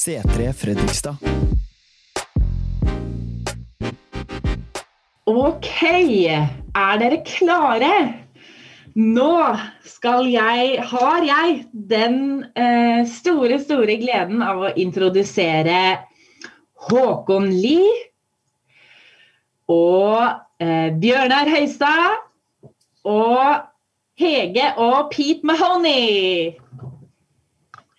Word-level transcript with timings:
C3 0.00 0.52
Fredrikstad. 0.56 1.16
Ok, 5.28 5.68
er 5.84 7.00
dere 7.02 7.18
klare? 7.28 7.90
Nå 8.96 9.34
skal 9.84 10.30
jeg, 10.32 10.78
har 10.88 11.26
jeg 11.26 11.58
den 11.92 12.16
eh, 12.56 13.02
store, 13.12 13.58
store 13.60 13.98
gleden 14.00 14.40
av 14.40 14.62
å 14.64 14.70
introdusere 14.80 15.82
Håkon 16.88 17.50
Lie 17.52 17.92
og 19.68 20.64
eh, 20.64 20.96
Bjørnar 20.96 21.52
Høistad 21.52 22.24
og 23.04 23.68
Hege 24.16 24.72
og 24.80 25.12
Pete 25.12 25.44
Mahoney. 25.52 26.56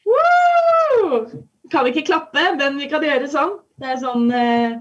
Woo! 0.09 1.46
Kan 1.71 1.88
ikke 1.88 2.07
klappe, 2.10 2.43
men 2.60 2.80
vi 2.82 2.89
kan 2.92 3.04
gjøre 3.06 3.30
sånn. 3.32 3.54
Det 3.80 3.88
er 3.93 3.98
sånn 4.02 4.25
eh, 4.36 4.71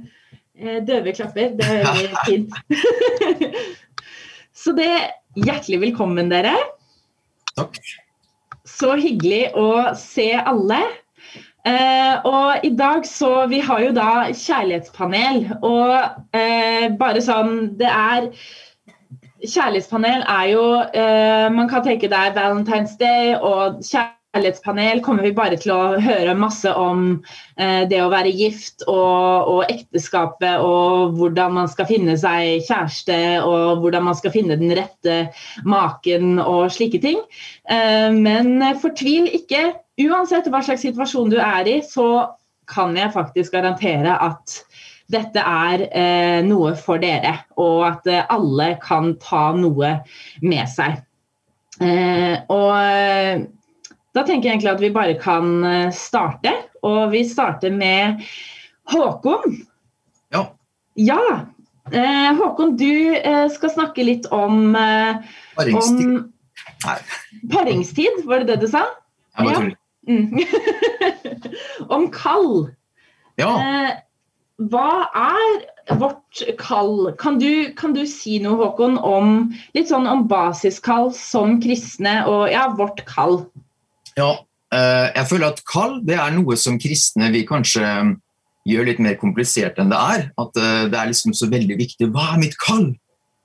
eh 0.58 0.78
døve 0.86 1.10
klapper. 1.16 1.48
Det 1.58 1.66
er 1.66 1.86
veldig 1.86 2.16
fint. 2.28 2.50
Så 4.60 4.70
det 4.76 4.92
Hjertelig 5.38 5.78
velkommen, 5.78 6.26
dere. 6.26 6.56
Takk. 7.54 7.76
Så 8.66 8.96
hyggelig 8.98 9.54
å 9.54 9.94
se 9.94 10.34
alle. 10.34 10.80
Eh, 11.68 12.26
og 12.26 12.64
i 12.64 12.70
dag 12.72 13.04
så 13.04 13.44
Vi 13.50 13.58
har 13.60 13.82
jo 13.84 13.90
da 13.92 14.32
kjærlighetspanel, 14.32 15.42
og 15.60 15.92
eh, 16.32 16.86
bare 16.96 17.20
sånn 17.20 17.76
Det 17.76 17.90
er 17.90 18.30
Kjærlighetspanel 19.44 20.24
er 20.24 20.46
jo 20.54 20.64
eh, 20.96 21.50
Man 21.52 21.68
kan 21.68 21.84
tenke 21.84 22.08
det 22.08 22.16
er 22.16 22.32
Valentine's 22.38 22.96
Day 22.96 23.36
og 23.36 23.84
kjærlighetspanel 23.84 24.16
kjærlighetspanel 24.30 25.00
kommer 25.02 25.26
vi 25.26 25.32
bare 25.34 25.56
til 25.58 25.72
å 25.74 25.98
høre 25.98 26.36
masse 26.38 26.70
om 26.78 27.20
eh, 27.58 27.82
det 27.90 27.98
å 27.98 28.10
være 28.12 28.30
gift 28.30 28.84
og, 28.86 29.50
og, 29.50 29.62
ekteskapet 29.72 30.62
og 30.62 31.16
hvordan 31.18 31.56
man 31.58 31.70
skal 31.70 31.88
finne 31.88 32.14
seg 32.20 32.62
kjæreste 32.68 33.18
og 33.42 33.82
hvordan 33.82 34.06
man 34.06 34.18
skal 34.18 34.34
finne 34.34 34.58
den 34.60 34.70
rette 34.78 35.18
maken 35.66 36.38
og 36.44 36.70
slike 36.70 37.02
ting. 37.02 37.18
Eh, 37.66 38.10
men 38.14 38.62
fortvil 38.82 39.26
ikke. 39.40 39.72
Uansett 40.00 40.46
hva 40.48 40.62
slags 40.64 40.86
situasjon 40.86 41.34
du 41.34 41.40
er 41.42 41.66
i, 41.68 41.80
så 41.82 42.30
kan 42.70 42.94
jeg 42.96 43.10
faktisk 43.12 43.58
garantere 43.58 44.14
at 44.14 44.60
dette 45.10 45.42
er 45.42 45.88
eh, 45.90 46.40
noe 46.46 46.76
for 46.78 47.02
dere, 47.02 47.34
og 47.58 47.82
at 47.88 48.06
eh, 48.06 48.26
alle 48.30 48.76
kan 48.78 49.16
ta 49.18 49.48
noe 49.58 49.96
med 50.44 50.70
seg. 50.70 51.00
Eh, 51.82 52.36
og 52.52 53.48
da 54.16 54.24
tenker 54.26 54.48
jeg 54.48 54.56
egentlig 54.56 54.72
at 54.72 54.82
vi 54.82 54.92
bare 54.94 55.16
kan 55.20 55.64
eh, 55.66 55.92
starte. 55.94 56.52
Og 56.86 57.12
vi 57.12 57.22
starter 57.28 57.72
med 57.74 58.24
Håkon. 58.90 59.60
Ja. 60.34 60.46
Ja. 60.98 61.20
Eh, 61.92 62.30
Håkon, 62.40 62.74
du 62.80 63.14
eh, 63.14 63.46
skal 63.54 63.74
snakke 63.76 64.06
litt 64.06 64.26
om 64.34 64.74
Paringstid. 64.74 66.16
Om. 66.16 66.98
Paringstid, 67.52 68.24
var 68.26 68.42
det 68.42 68.54
det 68.54 68.66
du 68.66 68.70
sa? 68.72 68.86
Jeg 69.38 69.46
bare 69.46 69.56
tuller. 69.60 69.76
Mm. 70.08 70.40
om 71.94 72.08
kall. 72.10 72.70
Ja. 73.38 73.52
Hva 74.70 74.88
er 75.16 75.96
vårt 76.00 76.40
kall? 76.58 77.12
Kan 77.20 77.38
du, 77.38 77.70
kan 77.78 77.94
du, 77.94 78.02
si 78.08 78.40
noe, 78.42 78.58
Håkon, 78.58 78.98
om 78.98 79.52
litt 79.76 79.92
sånn 79.92 80.08
om 80.10 80.26
basiskall 80.28 81.12
som 81.16 81.60
kristne 81.62 82.24
og 82.28 82.48
ja, 82.50 82.66
vårt 82.76 83.04
kall? 83.08 83.44
Ja, 84.18 84.30
eh, 84.74 85.06
jeg 85.16 85.28
føler 85.30 85.52
at 85.52 85.62
kall 85.68 86.00
det 86.06 86.18
er 86.18 86.34
noe 86.34 86.56
som 86.58 86.78
kristne 86.80 87.30
vi 87.34 87.44
kanskje 87.48 87.84
um, 88.02 88.14
gjør 88.68 88.90
litt 88.90 89.02
mer 89.02 89.16
komplisert 89.20 89.78
enn 89.80 89.92
det 89.92 90.00
er. 90.00 90.26
At 90.40 90.60
eh, 90.60 90.86
det 90.90 90.98
er 90.98 91.10
liksom 91.12 91.36
så 91.36 91.50
veldig 91.50 91.78
viktig. 91.80 92.10
Hva 92.14 92.32
er 92.34 92.42
mitt 92.42 92.58
kall? 92.60 92.92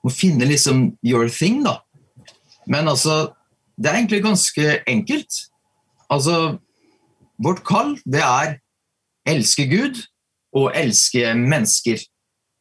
Må 0.06 0.14
finne 0.14 0.48
liksom 0.50 0.92
your 1.06 1.30
thing, 1.32 1.64
da. 1.66 1.80
Men 2.70 2.90
altså, 2.90 3.36
det 3.78 3.90
er 3.90 4.00
egentlig 4.00 4.24
ganske 4.26 4.80
enkelt. 4.90 5.40
Altså, 6.14 6.58
vårt 7.42 7.64
kall, 7.66 7.96
det 8.06 8.22
er 8.22 8.58
elske 9.28 9.66
Gud 9.70 10.04
og 10.56 10.72
elske 10.78 11.34
mennesker. 11.36 12.00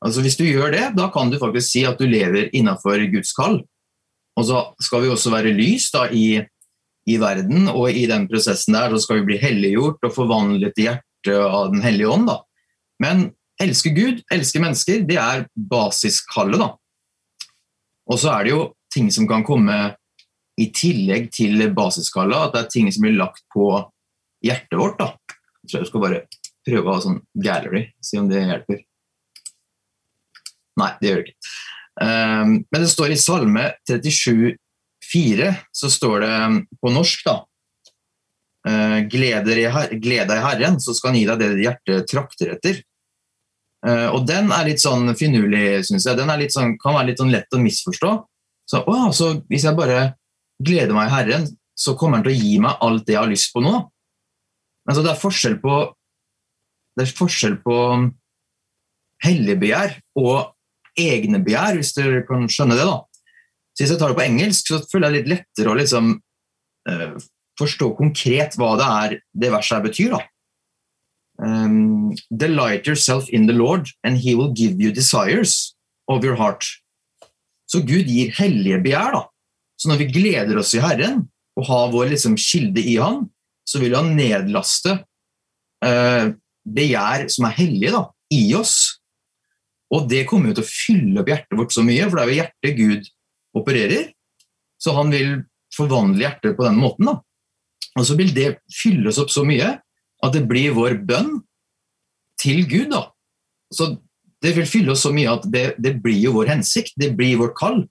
Altså, 0.04 0.20
Hvis 0.20 0.37
du 0.37 0.44
gjør 0.44 0.72
det, 0.75 0.87
da 0.97 1.09
kan 1.12 1.31
du 1.31 1.38
faktisk 1.41 1.70
si 1.70 1.84
at 1.88 2.00
du 2.00 2.09
lever 2.09 2.50
innafor 2.53 3.00
Guds 3.12 3.32
kall. 3.37 3.62
Og 4.37 4.44
så 4.48 4.64
skal 4.82 5.04
vi 5.04 5.12
også 5.12 5.31
være 5.31 5.54
lys 5.54 5.91
da, 5.94 6.09
i 6.10 6.43
i 7.10 7.19
verden, 7.20 7.69
og 7.69 7.92
i 7.92 8.06
den 8.09 8.28
prosessen 8.31 8.76
der 8.76 8.94
så 8.94 9.03
skal 9.04 9.20
vi 9.20 9.28
bli 9.32 9.41
helliggjort 9.42 10.06
og 10.06 10.15
forvandlet 10.15 10.78
i 10.81 10.88
hjertet 10.88 11.41
av 11.41 11.72
Den 11.72 11.84
hellige 11.84 12.12
ånd. 12.12 12.28
Da. 12.28 12.38
Men 13.00 13.26
elske 13.60 13.92
Gud, 13.97 14.22
elske 14.32 14.60
mennesker, 14.62 15.04
det 15.09 15.19
er 15.20 15.47
basiskallet, 15.56 16.60
da. 16.60 16.72
Og 18.10 18.20
så 18.20 18.32
er 18.34 18.44
det 18.44 18.54
jo 18.54 18.64
ting 18.93 19.10
som 19.12 19.28
kan 19.28 19.44
komme 19.47 19.76
i 20.60 20.69
tillegg 20.75 21.31
til 21.34 21.64
basiskallet, 21.75 22.48
at 22.48 22.54
det 22.54 22.62
er 22.62 22.72
ting 22.72 22.91
som 22.93 23.06
blir 23.06 23.16
lagt 23.19 23.43
på 23.53 23.69
hjertet 24.44 24.78
vårt. 24.78 24.98
da. 24.98 25.14
tror 25.69 25.81
jeg 25.81 25.91
skal 25.91 26.04
bare 26.04 26.25
prøve 26.64 26.88
å 26.88 26.97
ha 26.97 27.04
sånn 27.04 27.22
gallery, 27.41 27.87
se 28.04 28.20
om 28.20 28.28
det 28.31 28.44
hjelper. 28.44 28.82
Nei, 30.81 30.91
det 31.00 31.09
gjør 31.09 31.20
det 31.20 31.32
ikke. 31.32 31.53
Um, 31.94 32.54
men 32.75 32.82
det 32.82 32.91
står 32.91 33.14
i 33.14 33.19
Salme 33.20 33.69
37, 33.87 34.56
4 35.14 35.50
så 35.72 35.91
står 35.92 36.25
det 36.26 36.36
på 36.82 36.92
norsk, 36.92 37.26
da 37.28 37.41
Glede 38.64 39.52
deg 39.52 40.38
Herren, 40.41 40.78
så 40.80 40.94
skal 40.97 41.10
han 41.10 41.19
gi 41.19 41.26
deg 41.28 41.41
det 41.42 41.48
ditt 41.52 41.64
hjerte 41.66 41.97
trakter 42.08 42.54
etter. 42.54 42.78
Eh, 43.84 44.06
og 44.08 44.25
den 44.28 44.48
er 44.54 44.69
litt 44.69 44.80
sånn 44.80 45.12
finurlig, 45.19 45.82
syns 45.84 46.06
jeg. 46.08 46.16
Den 46.16 46.32
sånn, 46.52 46.78
kan 46.80 46.97
være 46.97 47.10
litt 47.10 47.20
sånn 47.20 47.32
lett 47.34 47.52
å 47.52 47.60
misforstå. 47.60 48.12
Så, 48.64 48.80
å, 48.80 48.97
så 49.12 49.34
hvis 49.50 49.66
jeg 49.69 49.76
bare 49.76 50.14
gleder 50.64 50.97
meg 50.97 51.10
i 51.10 51.14
Herren, 51.14 51.46
så 51.76 51.96
kommer 51.98 52.19
han 52.19 52.25
til 52.25 52.32
å 52.32 52.41
gi 52.41 52.56
meg 52.64 52.81
alt 52.86 53.04
det 53.04 53.16
jeg 53.16 53.20
har 53.20 53.32
lyst 53.32 53.52
på 53.52 53.60
nå. 53.60 53.75
Men 54.88 54.96
så 54.96 55.04
det 55.04 55.12
er 55.12 55.20
forskjell 55.20 55.58
på 55.60 55.78
det 56.94 57.04
er 57.04 57.16
forskjell 57.19 57.56
på 57.64 57.76
helligbegjær 59.25 59.96
og 60.20 60.52
egne 61.00 61.41
begjær, 61.42 61.81
hvis 61.81 61.91
dere 61.96 62.20
kan 62.28 62.46
skjønne 62.46 62.76
det. 62.78 62.86
da. 62.86 63.00
Så 63.74 63.82
hvis 63.82 63.94
jeg 63.94 64.00
tar 64.00 64.12
det 64.12 64.18
på 64.18 64.26
engelsk, 64.28 64.70
så 64.70 64.78
føler 64.90 65.08
jeg 65.08 65.14
det 65.14 65.20
litt 65.20 65.32
lettere 65.32 65.72
å 65.72 65.78
liksom, 65.78 66.12
uh, 66.90 67.16
forstå 67.58 67.90
konkret 67.98 68.54
hva 68.58 68.74
det 68.78 68.86
er 68.86 69.16
det 69.42 69.50
verset 69.54 69.78
her 69.78 69.84
betyr. 69.88 70.14
da. 70.14 70.22
Um, 71.42 72.14
Delight 72.30 72.86
yourself 72.86 73.28
in 73.28 73.46
the 73.46 73.56
Lord, 73.56 73.90
and 74.04 74.18
he 74.18 74.34
will 74.34 74.52
give 74.54 74.80
you 74.80 74.92
desires 74.92 75.74
of 76.08 76.24
your 76.24 76.36
heart. 76.36 76.66
Så 77.66 77.80
Gud 77.82 78.06
gir 78.06 78.30
hellige 78.38 78.78
begjær. 78.84 79.12
da. 79.12 79.22
Så 79.80 79.90
når 79.90 80.04
vi 80.04 80.12
gleder 80.12 80.58
oss 80.60 80.74
i 80.74 80.82
Herren 80.82 81.24
og 81.58 81.66
har 81.66 81.90
vår 81.90 82.12
liksom, 82.14 82.36
kilde 82.38 82.82
i 82.82 82.96
Han, 83.02 83.24
så 83.66 83.80
vil 83.82 83.96
Han 83.96 84.14
nedlaste 84.14 85.00
uh, 85.84 86.30
begjær 86.64 87.26
som 87.32 87.48
er 87.48 87.58
hellige, 87.58 87.94
da, 87.94 88.06
i 88.30 88.54
oss. 88.54 89.00
Og 89.94 90.06
det 90.10 90.24
kommer 90.30 90.50
jo 90.50 90.60
til 90.60 90.64
å 90.64 90.70
fylle 90.70 91.20
opp 91.22 91.30
hjertet 91.30 91.58
vårt 91.58 91.74
så 91.74 91.82
mye, 91.86 92.06
for 92.08 92.18
det 92.18 92.24
er 92.24 92.30
jo 92.30 92.40
hjertet 92.40 92.78
Gud 92.78 93.10
opererer. 93.56 94.10
Så 94.81 94.94
han 94.97 95.12
vil 95.15 95.38
forvandle 95.75 96.26
hjertet 96.26 96.56
på 96.59 96.66
den 96.66 96.78
måten. 96.78 97.09
Da. 97.10 97.19
Og 97.98 98.06
så 98.09 98.16
vil 98.19 98.32
det 98.34 98.59
fylles 98.75 99.19
opp 99.22 99.32
så 99.32 99.44
mye 99.47 99.76
at 100.25 100.34
det 100.34 100.44
blir 100.48 100.75
vår 100.76 100.98
bønn 101.06 101.37
til 102.41 102.64
Gud. 102.69 102.91
Da. 102.94 103.06
Så 103.75 103.94
det 104.44 104.54
vil 104.59 104.69
fylle 104.69 104.94
oss 104.94 105.04
så 105.06 105.12
mye 105.14 105.32
at 105.32 105.47
det, 105.50 105.66
det 105.82 105.97
blir 106.04 106.20
jo 106.26 106.34
vår 106.38 106.53
hensikt, 106.53 106.97
det 107.00 107.14
blir 107.19 107.38
vårt 107.41 107.56
kall. 107.59 107.84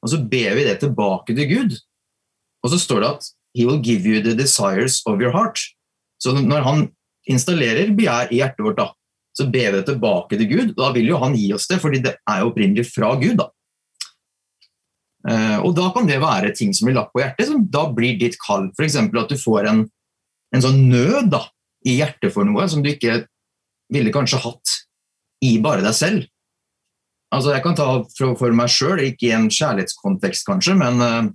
Og 0.00 0.12
så 0.12 0.20
ber 0.22 0.56
vi 0.56 0.66
det 0.66 0.78
tilbake 0.82 1.36
til 1.36 1.50
Gud. 1.50 1.76
Og 2.64 2.72
så 2.72 2.80
står 2.80 3.04
det 3.04 3.12
at 3.16 3.28
He 3.56 3.66
will 3.66 3.80
give 3.82 4.06
you 4.06 4.22
the 4.22 4.34
desires 4.38 5.00
of 5.10 5.20
your 5.20 5.32
heart. 5.34 5.58
Så 6.22 6.32
når 6.36 6.62
han 6.62 6.88
installerer 7.30 7.90
begjær 7.96 8.30
i 8.30 8.38
hjertet 8.40 8.62
vårt, 8.64 8.78
da, 8.78 8.90
så 9.36 9.46
ber 9.50 9.72
vi 9.72 9.78
det 9.78 9.86
tilbake 9.88 10.38
til 10.38 10.50
Gud. 10.50 10.74
Da 10.78 10.90
vil 10.94 11.10
jo 11.10 11.18
han 11.22 11.34
gi 11.38 11.48
oss 11.56 11.66
det, 11.70 11.80
fordi 11.82 12.02
det 12.04 12.14
er 12.28 12.46
opprinnelig 12.46 12.86
fra 12.92 13.14
Gud. 13.20 13.40
da. 13.40 13.48
Eh, 15.28 15.58
og 15.60 15.74
da 15.76 15.90
kan 15.92 16.08
det 16.08 16.20
være 16.22 16.54
ting 16.56 16.72
som 16.76 16.88
blir 16.88 16.96
lagt 16.96 17.12
på 17.12 17.20
hjertet, 17.20 17.48
som 17.50 17.64
da 17.68 17.84
blir 17.92 18.18
ditt 18.20 18.38
kall. 18.40 18.70
F.eks. 18.76 18.96
at 18.96 19.32
du 19.32 19.36
får 19.40 19.68
en, 19.68 19.82
en 20.54 20.64
sånn 20.64 20.86
nød 20.88 21.32
da, 21.34 21.44
i 21.88 21.98
hjertet 22.00 22.32
for 22.34 22.48
noe 22.48 22.66
som 22.68 22.84
du 22.84 22.90
ikke 22.92 23.22
ville 23.92 24.12
kanskje 24.14 24.40
hatt 24.44 24.76
i 25.44 25.56
bare 25.62 25.84
deg 25.84 25.96
selv. 25.96 26.28
Altså 27.30 27.54
Jeg 27.54 27.62
kan 27.64 27.76
ta 27.78 27.86
for, 28.16 28.34
for 28.38 28.56
meg 28.56 28.72
sjøl, 28.72 29.02
ikke 29.04 29.28
i 29.28 29.36
en 29.36 29.46
kjærlighetskontekst 29.54 30.48
kanskje, 30.48 30.74
men 30.78 30.98
uh, 30.98 31.28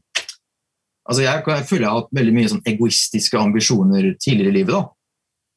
altså 1.07 1.23
jeg, 1.23 1.43
jeg, 1.47 1.67
føler 1.69 1.85
jeg 1.85 1.91
har 1.91 2.01
hatt 2.01 2.17
veldig 2.19 2.33
mye 2.35 2.51
sånn 2.51 2.65
egoistiske 2.67 3.39
ambisjoner 3.39 4.09
tidligere 4.19 4.51
i 4.51 4.57
livet. 4.57 4.75
da. 4.75 4.83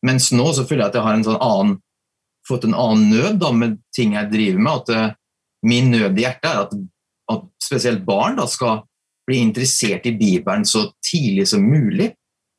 Mens 0.06 0.30
nå 0.30 0.46
så 0.54 0.64
føler 0.69 0.84
jeg 0.84 0.92
at 0.92 0.98
jeg 1.00 1.06
har 1.08 1.19
en 1.19 1.26
sånn 1.26 1.40
annen, 1.42 1.75
fått 2.46 2.69
en 2.69 2.76
annen 2.78 3.10
nød 3.10 3.40
da, 3.42 3.50
med 3.52 3.80
ting 3.94 4.14
jeg 4.14 4.30
driver 4.30 4.62
med. 4.62 4.84
At 4.84 4.94
uh, 4.94 5.19
min 5.66 5.90
nød 5.90 6.20
i 6.20 6.25
hjertet 6.25 6.50
er 6.52 6.62
at 6.69 6.78
at 7.32 7.48
spesielt 7.62 8.04
barn 8.06 8.38
da, 8.38 8.46
skal 8.48 8.82
bli 9.28 9.42
interessert 9.44 10.06
i 10.08 10.14
Bibelen 10.16 10.64
så 10.64 10.86
tidlig 11.04 11.48
som 11.50 11.64
mulig. 11.64 12.12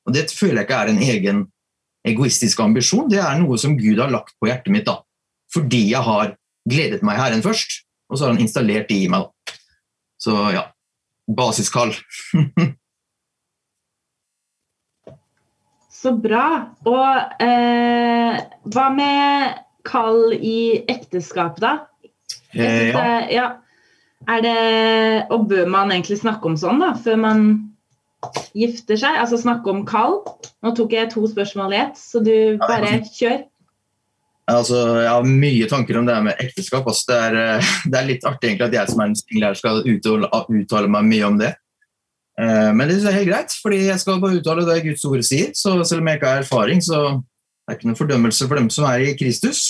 Og 0.06 0.14
Det 0.14 0.30
føler 0.32 0.62
jeg 0.62 0.68
ikke 0.68 0.82
er 0.82 0.92
en 0.92 1.04
egen 1.04 1.46
egoistisk 2.08 2.60
ambisjon. 2.64 3.10
Det 3.10 3.20
er 3.22 3.40
noe 3.42 3.58
som 3.58 3.78
Gud 3.78 4.00
har 4.02 4.12
lagt 4.14 4.36
på 4.40 4.50
hjertet 4.50 4.74
mitt. 4.74 4.86
da. 4.86 5.00
Fordi 5.54 5.90
jeg 5.92 6.02
har 6.06 6.36
gledet 6.70 7.02
meg 7.06 7.18
Herren 7.18 7.42
først, 7.46 7.82
og 8.10 8.18
så 8.18 8.26
har 8.26 8.34
han 8.34 8.42
installert 8.42 8.90
det 8.90 8.98
i 9.04 9.10
meg. 9.10 9.26
da. 9.26 9.54
Så 10.20 10.36
ja, 10.54 10.68
basiskall. 11.28 11.96
Så 16.00 16.14
bra. 16.16 16.46
Og 16.88 17.44
eh, 17.44 18.38
hva 18.72 18.86
med 18.96 19.58
kall 19.88 20.32
i 20.38 20.86
ekteskap, 20.88 21.60
da? 21.60 21.74
Eh, 22.54 22.94
ja. 22.94 23.02
Ja. 23.34 23.48
Er 24.28 24.42
det 24.44 25.32
Og 25.32 25.48
bør 25.50 25.70
man 25.72 25.94
egentlig 25.94 26.20
snakke 26.20 26.50
om 26.50 26.58
sånn, 26.60 26.82
da, 26.82 26.94
før 27.00 27.22
man 27.22 27.46
gifter 28.58 29.00
seg? 29.00 29.16
Altså 29.22 29.40
snakke 29.40 29.72
om 29.72 29.86
kall? 29.88 30.20
Nå 30.66 30.74
tok 30.76 30.98
jeg 30.98 31.12
to 31.14 31.24
spørsmål 31.30 31.76
i 31.76 31.80
ett, 31.86 31.96
så 32.00 32.20
du 32.24 32.60
bare 32.60 33.00
kjør. 33.08 33.46
Altså, 34.50 34.78
jeg 35.04 35.10
har 35.14 35.28
mye 35.30 35.66
tanker 35.70 36.00
om 36.00 36.08
det 36.08 36.16
her 36.16 36.26
med 36.26 36.40
ekteskap. 36.42 36.88
Altså, 36.90 37.06
det, 37.12 37.18
er, 37.30 37.66
det, 37.86 37.96
er, 37.96 38.08
litt 38.08 38.26
artig 38.26 38.50
egentlig 38.50 38.70
at 38.70 38.78
jeg 38.80 38.92
som 38.92 39.04
er 39.04 39.12
en 39.12 39.20
singel 39.20 39.58
skal 39.58 39.82
uttale, 39.86 40.30
uttale 40.58 40.92
meg 40.92 41.10
mye 41.10 41.28
om 41.28 41.38
det. 41.42 41.52
Eh, 42.40 42.70
men 42.74 42.88
det 42.88 42.96
synes 42.96 43.10
jeg 43.10 43.14
er 43.14 43.20
helt 43.20 43.34
greit, 43.34 43.58
fordi 43.62 43.82
jeg 43.86 44.02
skal 44.02 44.24
bare 44.24 44.40
uttale 44.40 44.66
det 44.68 44.80
Guds 44.88 45.06
ord 45.10 45.26
sier. 45.28 45.52
Så 45.58 45.76
selv 45.84 46.02
om 46.02 46.10
jeg 46.10 46.20
ikke 46.20 46.32
har 46.32 46.42
erfaring, 46.46 46.82
så 46.84 47.04
er 47.06 47.20
det 47.70 47.78
ikke 47.78 47.92
noen 47.92 48.00
fordømmelse 48.00 48.48
for 48.50 48.62
dem 48.62 48.72
som 48.74 48.88
er 48.90 49.06
i 49.06 49.14
Kristus. 49.20 49.62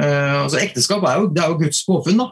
Eh, 0.00 0.42
altså 0.42 0.62
Ekteskap 0.62 1.04
er 1.04 1.20
jo, 1.20 1.28
det 1.34 1.44
er 1.44 1.52
jo 1.52 1.60
Guds 1.60 1.84
påfunn. 1.86 2.24
da. 2.24 2.30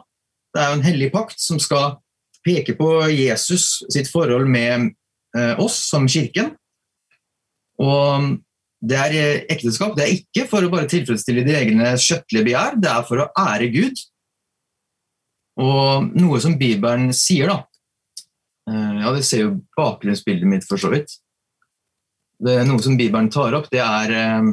Det 0.53 0.61
er 0.61 0.69
jo 0.69 0.77
en 0.77 0.85
hellig 0.85 1.09
pakt 1.13 1.41
som 1.41 1.59
skal 1.61 1.97
peke 2.45 2.75
på 2.77 2.89
Jesus 3.09 3.83
sitt 3.93 4.09
forhold 4.11 4.49
med 4.51 4.91
eh, 5.37 5.59
oss 5.61 5.79
som 5.89 6.07
kirken. 6.09 6.53
Og 7.81 8.35
det 8.83 8.99
er 8.99 9.45
ekteskap 9.51 9.95
det 9.97 10.05
er 10.05 10.15
ikke 10.17 10.45
for 10.51 10.65
å 10.65 10.71
bare 10.71 10.89
tilfredsstille 10.91 11.45
de 11.47 11.55
egne 11.55 11.93
kjøttelige 11.97 12.49
begjær, 12.49 12.79
det 12.83 12.91
er 12.91 13.05
for 13.07 13.23
å 13.23 13.29
ære 13.39 13.69
Gud. 13.73 14.01
Og 15.63 16.09
noe 16.17 16.41
som 16.43 16.57
Bibelen 16.59 17.11
sier, 17.15 17.49
da, 17.49 17.61
Eh, 18.69 18.99
ja, 19.01 19.11
det 19.11 19.25
ser 19.27 19.43
jo 19.43 19.55
bakgrunnsbildet 19.77 20.47
mitt, 20.49 20.67
for 20.67 20.79
så 20.79 20.91
vidt. 20.93 21.17
Det 22.43 22.57
er 22.59 22.67
noe 22.67 22.81
som 22.83 22.97
Bibelen 22.99 23.29
tar 23.31 23.55
opp, 23.57 23.69
det 23.71 23.81
er 23.83 24.13
eh, 24.15 24.51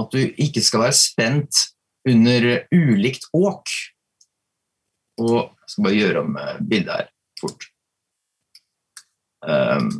at 0.00 0.12
du 0.12 0.20
ikke 0.44 0.62
skal 0.64 0.86
være 0.86 0.98
spent 0.98 1.62
under 2.08 2.48
ulikt 2.74 3.28
åk. 3.36 3.72
Og 5.22 5.38
jeg 5.38 5.72
skal 5.72 5.86
bare 5.86 5.98
gjøre 6.00 6.22
om 6.24 6.36
eh, 6.40 6.60
bildet 6.72 6.92
her 6.94 7.08
fort. 7.40 7.66
Um, 9.46 9.90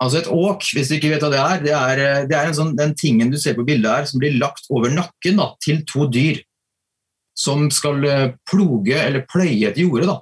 altså 0.00 0.20
Et 0.20 0.30
åk, 0.32 0.64
hvis 0.74 0.88
du 0.88 0.96
ikke 0.96 1.12
vet 1.12 1.22
hva 1.22 1.30
det 1.32 1.40
er, 1.40 1.64
det 1.64 1.74
er, 1.76 2.04
det 2.30 2.38
er 2.38 2.54
sånn, 2.56 2.72
den 2.78 2.94
tingen 2.98 3.30
du 3.32 3.38
ser 3.40 3.58
på 3.58 3.66
bildet 3.68 3.92
her, 3.92 4.08
som 4.08 4.22
blir 4.22 4.38
lagt 4.40 4.70
over 4.72 4.92
nakken 4.92 5.40
da, 5.40 5.52
til 5.62 5.84
to 5.88 6.08
dyr. 6.10 6.40
Som 7.36 7.68
skal 7.72 8.02
ploge 8.48 8.96
eller 8.96 9.24
pløye 9.28 9.70
et 9.70 9.78
jorde. 9.80 10.08
da. 10.08 10.18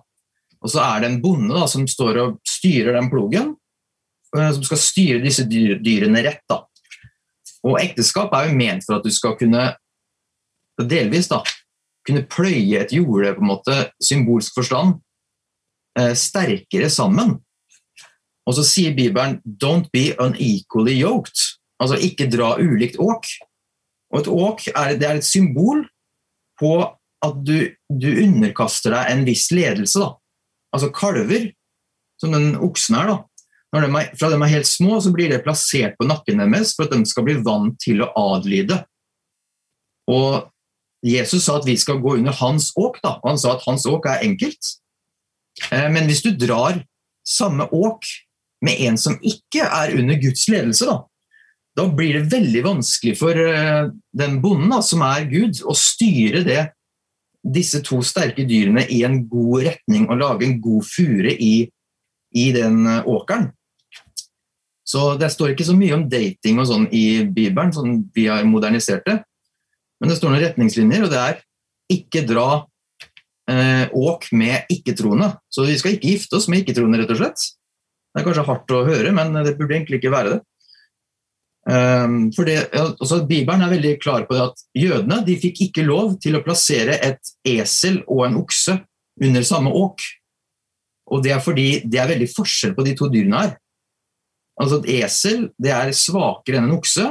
Og 0.62 0.72
så 0.72 0.82
er 0.82 1.02
det 1.02 1.10
en 1.12 1.20
bonde 1.22 1.54
da, 1.54 1.66
som 1.70 1.86
står 1.88 2.20
og 2.22 2.38
styrer 2.46 2.96
den 2.98 3.10
plogen, 3.12 3.52
eh, 4.36 4.50
som 4.54 4.64
skal 4.66 4.82
styre 4.82 5.24
disse 5.24 5.46
dyrene 5.48 6.24
rett. 6.26 6.42
da. 6.50 6.64
Og 7.66 7.78
ekteskap 7.80 8.34
er 8.34 8.48
jo 8.48 8.58
ment 8.58 8.86
for 8.86 8.98
at 8.98 9.06
du 9.06 9.14
skal 9.14 9.36
kunne 9.38 9.70
delvis 10.78 11.30
da, 11.30 11.40
kunne 12.08 12.26
pløye 12.30 12.80
et 12.80 12.94
jorde 12.96 13.34
på 13.36 13.44
en 13.44 13.50
måte, 13.52 13.76
symbolsk 14.02 14.56
forstand 14.58 14.96
eh, 15.98 16.14
sterkere 16.18 16.90
sammen. 16.92 17.36
Og 18.48 18.56
så 18.56 18.64
sier 18.64 18.96
Bibelen 18.96 19.42
'don't 19.44 19.90
be 19.92 20.14
unequally 20.16 20.96
yoked', 21.02 21.60
altså 21.80 22.00
ikke 22.00 22.30
dra 22.32 22.56
ulikt 22.56 22.96
åk. 22.98 23.28
Og 24.12 24.20
et 24.20 24.28
åk 24.28 24.68
er, 24.72 24.96
det 24.96 25.08
er 25.08 25.20
et 25.20 25.24
symbol 25.24 25.84
på 26.58 26.80
at 27.22 27.34
du, 27.44 27.68
du 27.90 28.08
underkaster 28.22 28.94
deg 28.94 29.12
en 29.12 29.26
viss 29.26 29.50
ledelse. 29.52 30.00
da 30.00 30.16
altså 30.74 30.90
kalver, 30.94 31.50
som 32.20 32.34
den 32.34 32.52
oksen 32.56 32.98
er, 32.98 33.14
de 33.74 33.80
er, 33.84 34.12
fra 34.18 34.30
de 34.32 34.38
er 34.38 34.52
helt 34.52 34.68
små, 34.68 34.98
så 35.00 35.12
blir 35.14 35.32
det 35.32 35.42
plassert 35.44 35.96
på 35.98 36.06
nakken 36.08 36.40
deres 36.42 36.74
for 36.76 36.86
at 36.86 36.94
de 36.94 37.08
skal 37.08 37.26
bli 37.26 37.36
vant 37.44 37.76
til 37.82 38.02
å 38.04 38.10
adlyde. 38.16 38.80
Og 40.08 40.48
Jesus 41.04 41.44
sa 41.46 41.58
at 41.58 41.66
vi 41.66 41.76
skal 41.78 42.00
gå 42.02 42.16
under 42.18 42.34
hans 42.40 42.72
åk, 42.76 42.98
da. 43.04 43.18
han 43.24 43.38
sa 43.38 43.54
at 43.54 43.66
hans 43.66 43.86
åk 43.86 44.08
er 44.10 44.24
enkelt. 44.26 44.72
Eh, 45.70 45.86
men 45.92 46.08
hvis 46.10 46.24
du 46.24 46.32
drar 46.34 46.80
samme 47.26 47.68
åk 47.70 48.06
med 48.64 48.80
en 48.88 48.98
som 48.98 49.18
ikke 49.22 49.62
er 49.62 49.94
under 49.98 50.18
Guds 50.18 50.48
ledelse, 50.50 50.88
da, 50.88 50.98
da 51.78 51.86
blir 51.94 52.18
det 52.18 52.32
veldig 52.32 52.64
vanskelig 52.66 53.14
for 53.20 53.38
eh, 53.38 53.90
den 54.18 54.40
bonden 54.42 54.74
da, 54.74 54.80
som 54.82 55.04
er 55.06 55.28
Gud, 55.30 55.62
å 55.62 55.76
styre 55.78 56.42
det 56.46 56.64
disse 57.48 57.80
to 57.86 58.00
sterke 58.02 58.42
dyrene 58.48 58.82
i 58.90 59.04
en 59.06 59.22
god 59.30 59.68
retning 59.68 60.08
og 60.08 60.18
lage 60.20 60.48
en 60.48 60.58
god 60.62 60.86
fure 60.88 61.32
i, 61.32 61.68
i 62.34 62.50
den 62.56 62.82
eh, 62.86 63.06
åkeren. 63.06 63.52
Så 64.88 65.18
Det 65.20 65.28
står 65.30 65.52
ikke 65.52 65.68
så 65.68 65.76
mye 65.76 65.94
om 65.98 66.06
dating 66.08 66.58
og 66.62 66.70
sånn 66.70 66.86
i 66.96 67.20
Bibelen, 67.22 67.74
sånn 67.76 67.98
vi 68.14 68.24
har 68.30 68.46
modernisert 68.48 69.04
det. 69.04 69.18
Men 69.98 70.10
det 70.10 70.18
står 70.18 70.32
noen 70.32 70.44
retningslinjer, 70.44 71.06
og 71.06 71.12
det 71.12 71.22
er 71.22 71.40
ikke 71.92 72.24
dra 72.28 72.48
eh, 73.50 73.86
åk 73.96 74.28
med 74.36 74.68
ikke-troende. 74.72 75.32
Så 75.50 75.66
vi 75.66 75.78
skal 75.80 75.96
ikke 75.96 76.12
gifte 76.12 76.38
oss 76.38 76.48
med 76.50 76.62
ikke-troende, 76.62 77.00
rett 77.02 77.14
og 77.14 77.20
slett. 77.22 77.48
Det 78.12 78.22
er 78.22 78.28
kanskje 78.28 78.46
hardt 78.48 78.74
å 78.74 78.84
høre, 78.86 79.12
men 79.16 79.34
det 79.44 79.56
burde 79.58 79.76
egentlig 79.76 80.00
ikke 80.00 80.14
være 80.14 80.36
det. 80.36 80.40
Um, 81.68 82.30
for 82.32 82.48
det, 82.48 82.70
altså, 82.72 83.18
Bibelen 83.28 83.60
er 83.60 83.68
veldig 83.74 83.98
klar 84.00 84.22
på 84.24 84.32
det 84.32 84.44
at 84.46 84.62
jødene 84.78 85.18
de 85.26 85.34
fikk 85.36 85.66
ikke 85.66 85.84
lov 85.84 86.14
til 86.22 86.38
å 86.38 86.40
plassere 86.40 86.94
et 87.04 87.32
esel 87.44 87.98
og 88.06 88.22
en 88.24 88.38
okse 88.40 88.78
under 89.20 89.44
samme 89.44 89.72
åk. 89.76 90.06
Og 91.12 91.22
Det 91.24 91.34
er 91.34 91.42
fordi 91.44 91.68
det 91.84 92.00
er 92.00 92.08
veldig 92.08 92.28
forskjell 92.32 92.72
på 92.76 92.84
de 92.86 92.94
to 92.96 93.10
dyrene 93.12 93.42
her. 93.42 93.52
Altså 94.60 94.80
Et 94.80 95.04
esel 95.04 95.48
det 95.60 95.72
er 95.74 95.92
svakere 95.96 96.60
enn 96.60 96.70
en 96.70 96.78
okse, 96.78 97.10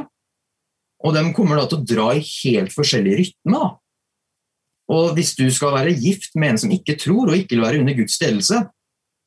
og 1.05 1.13
de 1.13 1.23
kommer 1.35 1.59
da 1.59 1.67
til 1.69 1.79
å 1.79 1.87
dra 1.87 2.07
i 2.17 2.23
helt 2.23 2.73
forskjellig 2.73 3.19
rytme. 3.19 3.61
Og 4.87 5.13
Hvis 5.17 5.35
du 5.37 5.45
skal 5.53 5.75
være 5.75 5.95
gift 5.99 6.33
med 6.39 6.53
en 6.55 6.61
som 6.63 6.73
ikke 6.73 6.97
tror, 6.99 7.29
og 7.29 7.37
ikke 7.37 7.55
vil 7.55 7.65
være 7.65 7.81
under 7.83 7.97
Guds 7.97 8.17
ledelse, 8.23 8.63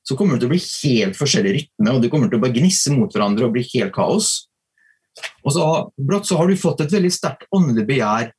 så 0.07 0.17
kommer 0.17 0.35
det 0.35 0.43
til 0.43 0.51
å 0.51 0.55
bli 0.55 0.63
helt 0.65 1.19
forskjellig 1.19 1.53
rytme, 1.57 1.93
og 1.93 2.01
det 2.03 2.11
kommer 2.13 2.31
til 2.31 2.41
å 2.41 2.43
bare 2.43 2.57
gnisse 2.57 2.93
mot 2.95 3.13
hverandre 3.13 3.47
og 3.47 3.55
bli 3.55 3.67
helt 3.75 3.93
kaos. 3.95 4.31
Og 5.45 5.53
så 5.55 5.67
brått 6.01 6.29
så 6.31 6.39
har 6.41 6.49
du 6.49 6.59
fått 6.59 6.81
et 6.85 6.95
veldig 6.95 7.13
sterkt 7.13 7.47
åndelig 7.55 7.85
begjær 7.89 8.31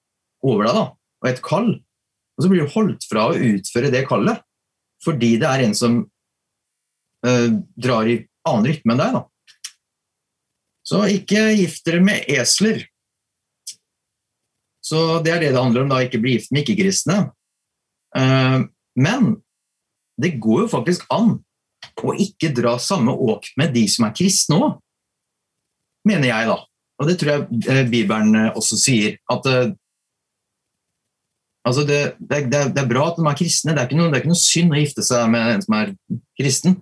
over 0.48 0.66
deg, 0.66 0.80
da, 0.80 0.86
og 1.22 1.30
et 1.30 1.44
kall. 1.46 1.70
Og 2.36 2.44
så 2.44 2.50
blir 2.50 2.66
du 2.66 2.74
holdt 2.74 3.06
fra 3.10 3.28
å 3.30 3.38
utføre 3.38 3.92
det 3.94 4.08
kallet 4.10 4.42
fordi 5.02 5.32
det 5.42 5.48
er 5.50 5.64
en 5.66 5.72
som 5.74 5.96
øh, 7.26 7.54
drar 7.74 8.06
i 8.06 8.20
annen 8.46 8.68
rytme 8.70 8.94
enn 8.94 9.00
deg. 9.02 9.16
da. 9.16 9.72
Så 10.86 11.02
ikke 11.10 11.48
gift 11.58 11.88
dere 11.88 12.04
med 12.06 12.28
esler. 12.30 12.84
Så 14.92 15.22
det 15.24 15.32
er 15.32 15.44
det 15.44 15.54
det 15.54 15.62
handler 15.62 15.86
om, 15.86 15.94
da, 15.94 16.02
ikke 16.04 16.20
bli 16.22 16.36
gift 16.36 16.52
med 16.52 16.66
ikke-kristne. 16.66 17.22
Uh, 18.12 18.68
men 19.00 19.38
det 20.20 20.36
går 20.44 20.66
jo 20.66 20.72
faktisk 20.74 21.06
an 21.14 21.38
å 22.02 22.14
ikke 22.20 22.52
dra 22.54 22.76
samme 22.82 23.14
åk 23.14 23.48
med 23.58 23.72
de 23.74 23.86
som 23.90 24.06
er 24.06 24.16
kristne 24.18 24.58
òg 24.60 24.74
mener 26.08 26.32
jeg, 26.32 26.50
da. 26.50 26.58
Og 27.02 27.10
det 27.10 27.16
tror 27.22 27.32
jeg 27.32 27.62
eh, 27.70 27.84
Bibelen 27.90 28.36
eh, 28.38 28.58
også 28.58 28.78
sier. 28.80 29.18
At 29.32 29.46
altså 31.68 31.86
det, 31.88 32.00
det, 32.20 32.44
det, 32.50 32.82
er 32.82 32.90
bra 32.90 33.08
at 33.10 33.20
de 33.20 33.26
er 33.26 33.38
kristne, 33.38 33.76
det 33.78 33.84
er, 33.84 33.98
noe, 33.98 34.10
det 34.10 34.20
er, 34.20 34.24
ikke 34.24 34.34
noe, 34.34 34.42
synd 34.42 34.74
å 34.74 34.82
gifte 34.82 35.06
seg 35.06 35.30
med 35.34 35.56
en 35.56 35.66
som 35.66 35.78
er 35.78 35.94
kristen. 36.40 36.80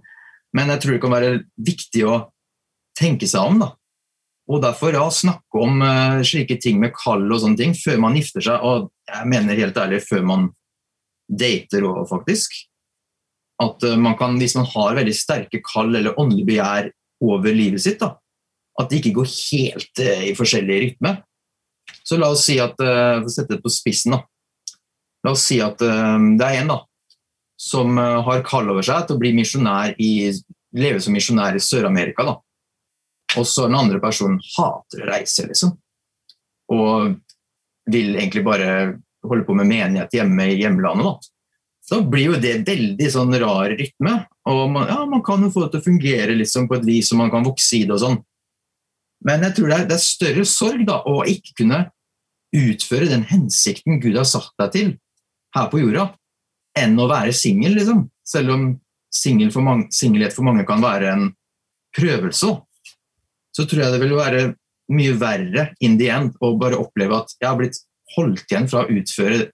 Men 0.55 0.71
jeg 0.73 0.83
tror 0.83 0.95
det 0.95 1.03
kan 1.03 1.15
være 1.15 1.33
viktig 1.67 2.05
å 2.07 2.15
tenke 2.99 3.29
seg 3.29 3.51
om. 3.51 3.61
da. 3.63 3.73
Og 4.49 4.63
derfor 4.63 4.95
ja, 4.95 5.03
snakke 5.13 5.61
om 5.61 5.83
uh, 5.83 6.21
slike 6.25 6.57
ting 6.61 6.79
med 6.81 6.95
kall 6.95 7.27
og 7.29 7.43
sånne 7.43 7.59
ting 7.59 7.75
før 7.77 7.99
man 8.01 8.17
gifter 8.17 8.43
seg. 8.47 8.63
Og 8.65 8.89
jeg 9.05 9.29
mener 9.29 9.59
helt 9.61 9.77
ærlig 9.77 10.01
før 10.07 10.25
man 10.25 10.47
dater 11.29 11.85
òg, 11.85 12.01
faktisk. 12.09 12.55
At 13.61 13.85
uh, 13.85 13.93
man 14.01 14.17
kan, 14.17 14.39
hvis 14.41 14.57
man 14.57 14.65
har 14.71 14.97
veldig 14.97 15.13
sterke 15.13 15.61
kall 15.65 15.93
eller 15.93 16.17
åndelig 16.17 16.47
begjær 16.49 16.89
over 17.21 17.53
livet 17.53 17.83
sitt, 17.85 18.01
da, 18.01 18.15
at 18.79 18.89
det 18.89 19.03
ikke 19.03 19.19
går 19.19 19.29
helt 19.35 20.03
uh, 20.07 20.25
i 20.31 20.33
forskjellig 20.37 20.81
rytme. 20.87 21.13
Så 22.05 22.17
la 22.17 22.31
oss 22.33 22.47
si 22.47 22.57
at 22.61 22.77
for 22.77 23.25
å 23.25 23.31
sette 23.33 23.55
det 23.55 23.63
på 23.63 23.71
spissen 23.73 24.13
da. 24.13 24.23
La 25.25 25.33
oss 25.33 25.43
si 25.49 25.57
at 25.61 25.81
det 25.81 26.45
er 26.45 26.59
en 26.61 26.69
da, 26.69 26.77
som 27.59 27.97
har 27.97 28.43
kall 28.45 28.69
over 28.71 28.85
seg 28.85 29.07
til 29.07 29.17
å 29.17 29.21
bli 29.21 29.33
misjonær 29.35 29.97
i, 29.97 30.29
leve 30.77 31.01
som 31.03 31.17
misjonær 31.17 31.57
i 31.57 31.63
Sør-Amerika. 31.65 32.23
da. 32.29 32.37
Og 33.37 33.45
så 33.47 33.67
den 33.67 33.77
andre 33.77 33.99
personen 34.01 34.39
hater 34.55 35.03
å 35.03 35.09
reise, 35.11 35.45
liksom. 35.49 35.75
Og 36.73 37.19
vil 37.89 38.15
egentlig 38.15 38.45
bare 38.45 38.71
holde 39.25 39.45
på 39.45 39.55
med 39.57 39.69
menighet 39.69 40.15
hjemme 40.15 40.47
i 40.49 40.57
hjemlandet. 40.61 41.05
da. 41.05 41.19
Så 41.89 42.01
blir 42.05 42.33
jo 42.33 42.41
det 42.41 42.59
veldig 42.67 43.09
sånn 43.11 43.33
rar 43.41 43.73
rytme. 43.73 44.15
Og 44.49 44.63
man, 44.71 44.89
ja, 44.89 44.99
man 45.09 45.23
kan 45.25 45.41
jo 45.43 45.51
få 45.53 45.65
det 45.65 45.73
til 45.73 45.81
å 45.81 45.87
fungere 45.87 46.35
liksom 46.37 46.67
på 46.69 46.77
et 46.77 46.85
vis 46.87 47.09
som 47.09 47.21
man 47.21 47.31
kan 47.33 47.45
vokse 47.45 47.79
i 47.79 47.85
det 47.85 47.95
og 47.95 48.03
sånn. 48.03 48.19
Men 49.25 49.43
jeg 49.47 49.57
tror 49.57 49.71
det 49.71 49.77
er, 49.77 49.87
det 49.89 49.97
er 49.97 50.03
større 50.03 50.45
sorg 50.47 50.85
da, 50.87 51.01
å 51.03 51.25
ikke 51.27 51.57
kunne 51.63 51.83
utføre 52.55 53.09
den 53.09 53.25
hensikten 53.29 53.99
Gud 54.01 54.17
har 54.17 54.27
satt 54.29 54.53
deg 54.61 54.71
til 54.73 54.93
her 55.55 55.67
på 55.69 55.81
jorda, 55.81 56.11
enn 56.77 56.95
å 57.01 57.09
være 57.09 57.33
singel, 57.35 57.75
liksom. 57.77 58.05
Selv 58.25 58.53
om 58.53 58.69
singelhet 59.13 59.53
for, 59.53 59.65
for 60.35 60.45
mange 60.45 60.65
kan 60.69 60.81
være 60.83 61.11
en 61.11 61.27
prøvelse, 61.97 62.53
så 63.59 63.67
tror 63.67 63.83
jeg 63.83 63.93
det 63.93 64.01
vil 64.05 64.15
være 64.15 64.43
mye 64.95 65.15
verre 65.19 65.69
in 65.85 65.99
the 65.99 66.07
end 66.13 66.37
å 66.41 66.55
bare 66.59 66.79
oppleve 66.79 67.17
at 67.19 67.33
jeg 67.35 67.49
har 67.49 67.57
blitt 67.59 67.79
holdt 68.15 68.47
igjen 68.47 68.69
fra 68.71 68.85
å 68.85 68.93
utføre 68.93 69.49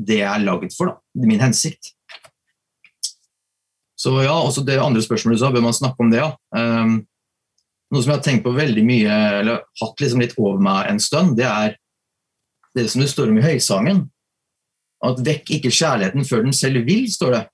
det 0.00 0.20
jeg 0.22 0.30
er 0.30 0.46
laget 0.46 0.74
for, 0.74 0.90
da, 0.90 1.26
min 1.28 1.42
hensikt. 1.42 1.92
Så 4.00 4.14
ja, 4.24 4.32
også 4.32 4.64
det 4.64 4.78
andre 4.80 5.02
spørsmålet 5.04 5.36
du 5.36 5.42
sa, 5.42 5.52
bør 5.52 5.66
man 5.66 5.76
snakke 5.76 6.00
om 6.00 6.12
det, 6.12 6.22
ja. 6.22 6.30
Um, 6.56 7.02
noe 7.92 8.00
som 8.00 8.14
jeg 8.14 8.16
har 8.16 8.24
tenkt 8.24 8.46
på 8.46 8.54
veldig 8.56 8.84
mye, 8.86 9.18
eller 9.42 9.64
hatt 9.82 10.00
liksom 10.00 10.22
litt 10.22 10.36
over 10.38 10.62
meg 10.62 10.88
en 10.88 11.02
stund, 11.02 11.36
det 11.36 11.46
er 11.50 11.76
det 12.78 12.86
som 12.88 13.02
det 13.02 13.10
står 13.12 13.32
om 13.32 13.40
i 13.40 13.44
Høysangen. 13.44 14.04
At 15.04 15.20
'vekk 15.24 15.52
ikke 15.56 15.72
kjærligheten 15.72 16.26
før 16.28 16.44
den 16.46 16.56
selv 16.56 16.86
vil', 16.86 17.10
står 17.12 17.36
det. 17.36 17.44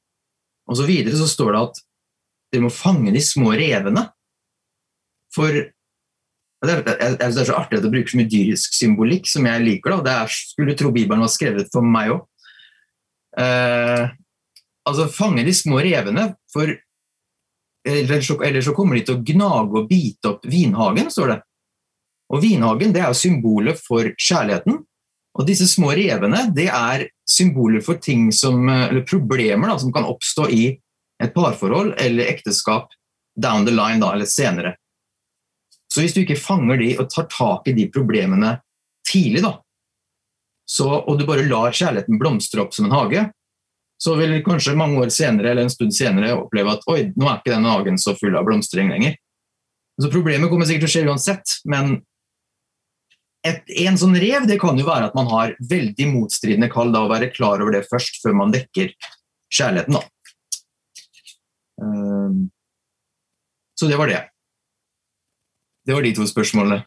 Og 0.70 0.78
så 0.78 0.86
videre 0.86 1.18
så 1.18 1.28
står 1.30 1.52
det 1.54 1.62
at 1.62 1.82
dere 2.52 2.66
må 2.66 2.70
fange 2.75 3.12
de 3.14 3.22
små 3.22 3.52
revene. 3.58 4.06
For 5.34 5.54
det 6.68 6.76
er, 6.76 7.16
det 7.18 7.26
er, 7.26 7.35
så 7.37 7.56
artig 7.56 7.78
at 7.78 7.85
du 7.85 7.90
bruker 7.92 8.12
så 8.12 8.20
mye 8.20 8.30
dyrisk 8.30 8.76
symbolikk 8.76 9.28
som 9.30 9.46
jeg 9.49 9.64
liker. 9.64 9.96
Da. 9.96 10.04
Det 10.06 10.14
er, 10.14 10.38
skulle 10.52 10.76
tro 10.78 10.92
Bibelen 10.94 11.25
var 11.25 11.32
skrevet 11.32 11.70
for 11.73 11.87
meg 11.87 12.14
òg. 12.14 12.25
Eh, 13.37 14.04
altså 14.88 15.08
fange 15.12 15.44
de 15.46 15.54
små 15.54 15.80
revene, 15.85 16.30
for 16.52 16.73
ellers 17.87 18.26
så, 18.28 18.38
eller 18.42 18.64
så, 18.64 18.75
kommer 18.76 18.96
de 18.96 19.04
til 19.06 19.18
å 19.18 19.25
gnage 19.26 19.80
og 19.80 19.90
bite 19.90 20.32
opp 20.32 20.46
vinhagen, 20.49 21.11
står 21.12 21.35
det. 21.35 21.40
Og 22.35 22.42
vinhagen 22.42 22.94
det 22.94 23.04
er 23.06 23.16
symbolet 23.16 23.78
for 23.82 24.08
kjærligheten. 24.16 24.80
Og 25.37 25.46
disse 25.46 25.68
små 25.68 25.92
revene 25.94 26.46
det 26.56 26.70
er 26.73 27.06
symboler 27.28 27.85
for 27.85 28.00
ting 28.02 28.30
som, 28.32 28.64
eller 28.70 29.04
problemer 29.06 29.68
da, 29.70 29.76
som 29.78 29.92
kan 29.94 30.08
oppstå 30.08 30.49
i 30.50 30.64
et 31.23 31.32
parforhold 31.35 31.94
eller 32.02 32.32
ekteskap 32.32 32.90
down 33.37 33.66
the 33.68 33.75
line 33.75 34.00
da, 34.00 34.14
eller 34.14 34.28
senere. 34.28 34.75
Så 35.97 36.03
hvis 36.05 36.12
du 36.12 36.21
ikke 36.21 36.37
fanger 36.37 36.76
de 36.76 36.91
og 37.00 37.09
tar 37.09 37.25
tak 37.33 37.71
i 37.71 37.73
de 37.73 37.87
problemene 37.88 38.59
tidlig, 39.09 39.41
da, 39.47 39.55
så, 40.69 40.91
og 40.99 41.17
du 41.17 41.25
bare 41.25 41.47
lar 41.49 41.73
kjærligheten 41.73 42.19
blomstre 42.21 42.61
opp 42.61 42.75
som 42.76 42.88
en 42.88 42.93
hage, 42.93 43.23
så 44.03 44.17
vil 44.19 44.35
du 44.35 44.43
kanskje 44.45 44.76
mange 44.76 44.99
år 45.00 45.12
senere 45.15 45.55
eller 45.55 45.65
en 45.65 45.73
stund 45.73 45.95
senere 45.97 46.35
oppleve 46.37 46.75
at 46.75 46.85
oi, 46.93 46.99
nå 47.17 47.31
er 47.31 47.38
ikke 47.38 47.55
denne 47.55 47.73
hagen 47.73 47.97
så 48.03 48.12
full 48.19 48.37
av 48.37 48.45
blomstring 48.45 48.91
lenger. 48.93 49.17
Så 49.97 50.11
Problemet 50.12 50.53
kommer 50.53 50.69
sikkert 50.69 50.85
til 50.85 50.91
å 50.91 50.95
skje 50.97 51.07
uansett, 51.09 51.55
men 51.65 51.95
et, 53.47 53.62
en 53.87 53.97
sånn 53.97 54.19
rev 54.21 54.45
det 54.50 54.59
kan 54.61 54.76
jo 54.76 54.85
være 54.85 55.09
at 55.09 55.17
man 55.17 55.31
har 55.31 55.55
veldig 55.71 56.11
motstridende 56.12 56.69
kall, 56.69 56.93
da, 56.93 57.07
å 57.07 57.12
være 57.15 57.31
klar 57.33 57.65
over 57.65 57.79
det 57.79 57.87
først, 57.88 58.21
før 58.21 58.37
man 58.43 58.53
dekker 58.53 58.93
kjærligheten. 59.55 59.97
da. 59.97 60.05
Um, 61.81 62.49
så 63.79 63.88
det 63.88 63.97
var 64.00 64.12
det. 64.12 64.21
Det 65.87 65.95
var 65.95 66.02
de 66.02 66.14
to 66.16 66.26
spørsmålene. 66.26 66.81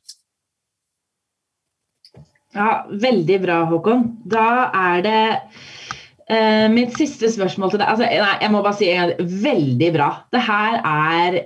Ja, 2.56 2.86
veldig 2.90 3.38
bra, 3.44 3.62
Håkon. 3.70 4.02
Da 4.28 4.48
er 4.76 5.04
det 5.06 5.22
uh, 5.40 6.66
mitt 6.74 6.98
siste 6.98 7.30
spørsmål 7.32 7.72
til 7.72 7.82
deg. 7.84 7.88
Altså, 7.94 8.10
nei, 8.10 8.34
jeg 8.42 8.52
må 8.52 8.64
bare 8.66 8.80
si 8.80 8.90
en 8.92 9.14
gang 9.14 9.32
veldig 9.46 9.92
bra. 9.96 10.10
Det 10.34 10.42
her 10.44 10.80
er 10.82 11.40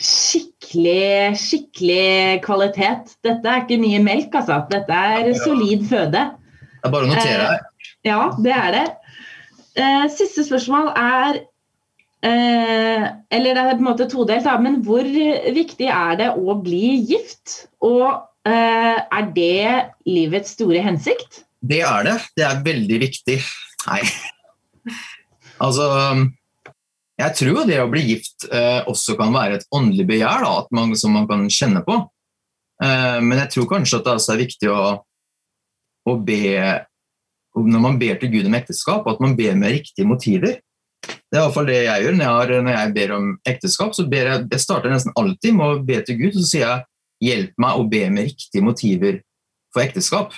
skikkelig, 0.00 1.36
skikkelig 1.42 2.40
kvalitet. 2.46 3.12
Dette 3.26 3.52
er 3.52 3.66
ikke 3.66 3.80
mye 3.82 4.00
melk, 4.06 4.38
altså. 4.40 4.62
Dette 4.70 5.02
er 5.18 5.34
solid 5.42 5.84
føde. 5.90 6.24
Det 6.30 6.88
er 6.88 6.94
bare 6.94 7.10
å 7.10 7.12
notere. 7.12 7.50
Uh, 7.50 7.92
ja, 8.08 8.20
det 8.40 8.56
er 8.56 8.74
det. 8.78 8.86
Uh, 9.76 10.06
siste 10.14 10.46
spørsmål 10.48 10.94
er 10.96 11.42
Eh, 12.20 13.04
eller 13.32 13.56
det 13.56 13.60
er 13.62 13.70
på 13.76 13.80
en 13.80 13.86
måte 13.86 14.08
todelt, 14.10 14.44
da, 14.44 14.58
men 14.60 14.80
hvor 14.84 15.06
viktig 15.06 15.88
er 15.88 16.18
det 16.20 16.32
å 16.36 16.56
bli 16.60 16.98
gift? 17.08 17.70
Og 17.86 18.04
eh, 18.48 18.98
er 19.00 19.30
det 19.36 19.70
livets 20.08 20.52
store 20.58 20.82
hensikt? 20.84 21.44
Det 21.60 21.80
er 21.84 22.04
det. 22.04 22.18
Det 22.36 22.44
er 22.44 22.60
veldig 22.64 23.00
viktig. 23.06 23.38
Nei. 23.86 24.02
Altså 25.60 25.86
Jeg 27.20 27.36
tror 27.36 27.66
det 27.68 27.80
å 27.82 27.88
bli 27.92 28.02
gift 28.14 28.46
eh, 28.48 28.80
også 28.88 29.16
kan 29.18 29.32
være 29.34 29.58
et 29.58 29.66
åndelig 29.76 30.06
begjær 30.08 30.44
da, 30.44 30.54
man, 30.76 30.94
som 30.96 31.12
man 31.16 31.28
kan 31.28 31.44
kjenne 31.52 31.82
på. 31.84 31.98
Eh, 32.80 33.18
men 33.20 33.42
jeg 33.42 33.52
tror 33.56 33.68
kanskje 33.74 34.00
at 34.00 34.06
det 34.06 34.14
også 34.16 34.32
er 34.34 34.40
viktig 34.40 34.70
å, 34.72 34.84
å 36.08 36.14
be 36.24 36.40
Når 37.60 37.82
man 37.82 37.98
ber 38.00 38.16
til 38.20 38.30
Gud 38.32 38.48
om 38.48 38.56
ekteskap, 38.56 39.08
at 39.10 39.20
man 39.20 39.36
ber 39.36 39.56
med 39.58 39.74
riktige 39.74 40.08
motiver. 40.08 40.60
Det 41.30 41.38
er 41.38 41.44
iallfall 41.44 41.68
det 41.70 41.78
jeg 41.84 42.04
gjør 42.04 42.16
når 42.16 42.24
jeg, 42.24 42.36
har, 42.36 42.52
når 42.66 42.74
jeg, 42.74 42.92
ber 42.96 43.12
om 43.14 43.26
ekteskap. 43.46 43.92
så 43.94 44.06
ber 44.10 44.30
jeg, 44.32 44.46
jeg 44.50 44.62
starter 44.64 44.90
nesten 44.90 45.14
alltid 45.20 45.54
med 45.54 45.66
å 45.66 45.82
be 45.86 46.00
til 46.06 46.18
Gud, 46.18 46.34
så 46.34 46.46
sier 46.46 46.64
jeg 46.66 46.86
'hjelp 47.20 47.52
meg 47.60 47.76
å 47.78 47.86
be 47.86 48.00
med 48.10 48.30
riktige 48.30 48.64
motiver 48.64 49.20
for 49.74 49.84
ekteskap'. 49.84 50.34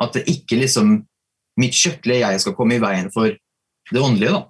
At 0.00 0.14
det 0.16 0.28
ikke 0.32 0.62
liksom 0.62 1.02
mitt 1.60 1.76
kjøttlige 1.76 2.24
jeg 2.24 2.40
skal 2.40 2.56
komme 2.56 2.78
i 2.78 2.82
veien 2.82 3.10
for 3.12 3.34
det 3.90 4.00
åndelige. 4.00 4.32
da. 4.32 4.46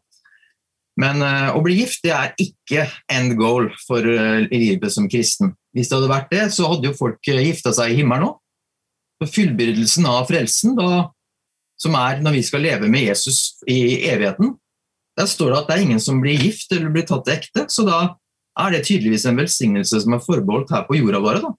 Men 1.00 1.22
uh, 1.24 1.56
å 1.56 1.62
bli 1.64 1.80
gift 1.80 2.04
det 2.04 2.12
er 2.14 2.34
ikke 2.38 2.86
end 3.10 3.34
goal 3.40 3.70
for 3.86 4.04
uh, 4.04 4.46
livet 4.52 4.92
som 4.92 5.08
kristen. 5.10 5.54
Hvis 5.74 5.90
det 5.90 5.98
hadde 5.98 6.12
vært 6.12 6.30
det, 6.34 6.44
så 6.54 6.68
hadde 6.70 6.90
jo 6.90 6.98
folk 6.98 7.18
uh, 7.30 7.40
gifta 7.40 7.72
seg 7.74 7.94
i 7.94 8.00
himmelen 8.02 8.30
òg. 8.30 8.36
Fullbyrdelsen 9.20 10.06
av 10.08 10.28
frelsen, 10.30 10.76
da, 10.78 11.10
som 11.80 11.96
er 11.98 12.22
når 12.24 12.38
vi 12.38 12.44
skal 12.46 12.62
leve 12.64 12.88
med 12.88 13.04
Jesus 13.04 13.58
i 13.68 14.06
evigheten, 14.08 14.54
der 15.20 15.28
står 15.28 15.52
det 15.52 15.58
at 15.58 15.68
det 15.68 15.76
er 15.76 15.86
ingen 15.86 16.02
som 16.02 16.20
blir 16.22 16.40
gift 16.40 16.72
eller 16.72 16.92
blir 16.92 17.04
tatt 17.08 17.28
ekte. 17.28 17.66
Så 17.68 17.84
da 17.84 18.00
er 18.60 18.72
det 18.72 18.86
tydeligvis 18.88 19.26
en 19.28 19.40
velsignelse 19.40 20.00
som 20.02 20.16
er 20.16 20.22
forbeholdt 20.24 20.72
her 20.72 20.86
på 20.88 20.96
jorda 20.96 21.20
våre. 21.22 21.52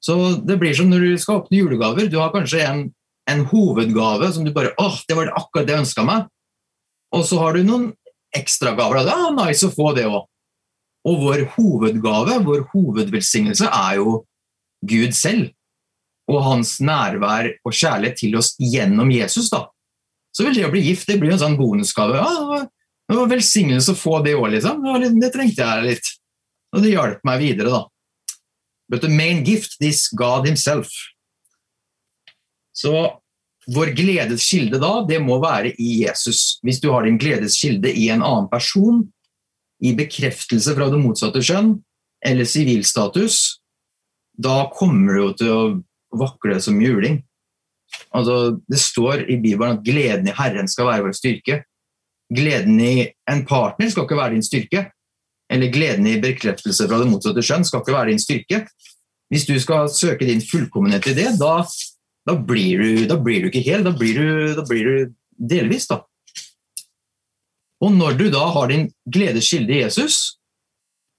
Så 0.00 0.16
det 0.48 0.56
blir 0.60 0.74
som 0.74 0.90
når 0.90 1.04
du 1.04 1.20
skal 1.20 1.42
åpne 1.42 1.60
julegaver. 1.60 2.08
Du 2.10 2.18
har 2.18 2.32
kanskje 2.34 2.64
en, 2.64 2.82
en 3.30 3.44
hovedgave 3.52 4.32
som 4.34 4.46
du 4.46 4.52
bare 4.56 4.74
åh, 4.80 4.98
det 5.06 5.16
var 5.16 5.28
det 5.28 5.36
akkurat 5.38 5.68
det 5.68 5.76
jeg 5.76 5.84
ønska 5.84 6.06
meg. 6.08 6.26
Og 7.14 7.24
så 7.26 7.38
har 7.42 7.54
du 7.54 7.66
noen 7.66 7.90
ekstragaver. 8.36 9.02
Ja, 9.06 9.28
er 9.28 9.36
nice 9.36 9.66
å 9.66 9.74
få 9.74 9.92
det 9.96 10.08
òg. 10.08 10.24
Og 11.08 11.22
vår 11.22 11.46
hovedgave, 11.54 12.42
vår 12.44 12.66
hovedvelsignelse, 12.74 13.68
er 13.70 14.00
jo 14.00 14.20
Gud 14.86 15.16
selv. 15.16 15.50
Og 16.30 16.42
hans 16.44 16.76
nærvær 16.84 17.48
og 17.66 17.74
kjærlighet 17.74 18.20
til 18.20 18.36
oss 18.40 18.52
gjennom 18.60 19.10
Jesus. 19.12 19.48
da. 19.52 19.66
Så 20.36 20.46
vil 20.46 20.56
det 20.56 20.66
å 20.68 20.72
bli 20.72 20.82
gift 20.86 21.08
det 21.10 21.18
blir 21.20 21.34
en 21.34 21.42
sånn 21.42 21.58
bonusgave. 21.58 22.20
Ja, 22.20 22.64
det 23.10 23.16
var 23.18 23.30
velsignelse 23.30 23.94
å 23.94 23.98
få 23.98 24.20
det 24.22 24.36
òg, 24.38 24.52
liksom. 24.54 24.84
Det 25.18 25.32
trengte 25.34 25.66
jeg 25.66 25.86
litt. 25.88 26.10
Og 26.76 26.84
det 26.84 26.92
hjalp 26.92 27.24
meg 27.26 27.40
videre, 27.42 27.72
da. 27.72 27.82
But 28.90 29.02
the 29.02 29.10
main 29.10 29.44
gift 29.46 29.76
is 29.82 30.08
God 30.14 30.46
himself. 30.46 30.90
Så 32.74 32.94
vår 33.70 33.92
gledes 33.94 34.46
kilde 34.50 34.80
da, 34.82 34.92
det 35.06 35.20
må 35.22 35.36
være 35.42 35.74
i 35.78 35.90
Jesus. 36.04 36.58
Hvis 36.66 36.80
du 36.82 36.88
har 36.94 37.04
din 37.06 37.18
gledes 37.20 37.58
kilde 37.60 37.90
i 37.92 38.08
en 38.10 38.22
annen 38.22 38.48
person, 38.50 39.04
i 39.80 39.94
bekreftelse 39.96 40.74
fra 40.76 40.90
det 40.92 40.98
motsatte 41.00 41.42
kjønn 41.44 41.74
eller 42.26 42.48
sivilstatus, 42.48 43.60
da 44.36 44.66
kommer 44.76 45.14
du 45.14 45.20
jo 45.20 45.30
til 45.38 45.52
å 45.54 45.62
vakle 46.20 46.58
som 46.62 46.80
juling. 46.82 47.20
Altså, 48.14 48.60
det 48.70 48.80
står 48.80 49.26
i 49.30 49.36
Bibelen 49.40 49.78
at 49.78 49.84
gleden 49.86 50.28
i 50.28 50.36
Herren 50.36 50.68
skal 50.70 50.88
være 50.88 51.06
vår 51.06 51.16
styrke. 51.18 51.60
Gleden 52.30 52.80
i 52.82 52.94
en 53.30 53.44
partner 53.46 53.90
skal 53.90 54.06
ikke 54.06 54.18
være 54.18 54.34
din 54.36 54.46
styrke. 54.46 54.84
Eller 55.50 55.72
gleden 55.74 56.06
i 56.06 56.18
bekreftelse 56.22 56.86
fra 56.86 57.00
det 57.00 57.08
motsatte 57.10 57.42
skjønn 57.42 57.66
skal 57.66 57.82
ikke 57.82 57.96
være 57.96 58.12
din 58.12 58.22
styrke. 58.22 58.60
Hvis 59.30 59.46
du 59.46 59.54
skal 59.62 59.90
søke 59.94 60.26
din 60.26 60.42
fullkommenhet 60.42 61.06
i 61.10 61.16
det, 61.18 61.32
da, 61.40 61.64
da, 62.26 62.34
blir, 62.34 62.82
du, 62.82 63.06
da 63.10 63.18
blir, 63.18 63.42
du, 63.42 63.50
ikke 63.50 63.64
hel. 63.66 63.86
Da 63.86 63.94
blir 63.94 64.18
du, 64.18 64.54
da 64.58 64.66
blir 64.66 64.86
du 64.86 65.14
delvis, 65.50 65.88
da. 65.90 66.02
Og 67.80 67.94
når 67.96 68.18
du 68.18 68.26
da 68.32 68.44
har 68.52 68.68
din 68.68 68.90
gledeskilde 69.08 69.72
i 69.72 69.82
Jesus, 69.84 70.36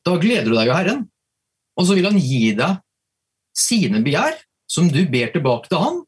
da 0.05 0.15
gleder 0.21 0.51
du 0.51 0.55
deg 0.55 0.69
jo 0.69 0.77
Herren. 0.77 1.03
Og 1.79 1.87
så 1.87 1.97
vil 1.97 2.07
han 2.07 2.19
gi 2.19 2.51
deg 2.57 2.79
sine 3.57 4.03
begjær, 4.03 4.37
som 4.69 4.87
du 4.91 5.01
ber 5.11 5.31
tilbake 5.33 5.71
til 5.71 5.81
han, 5.81 5.99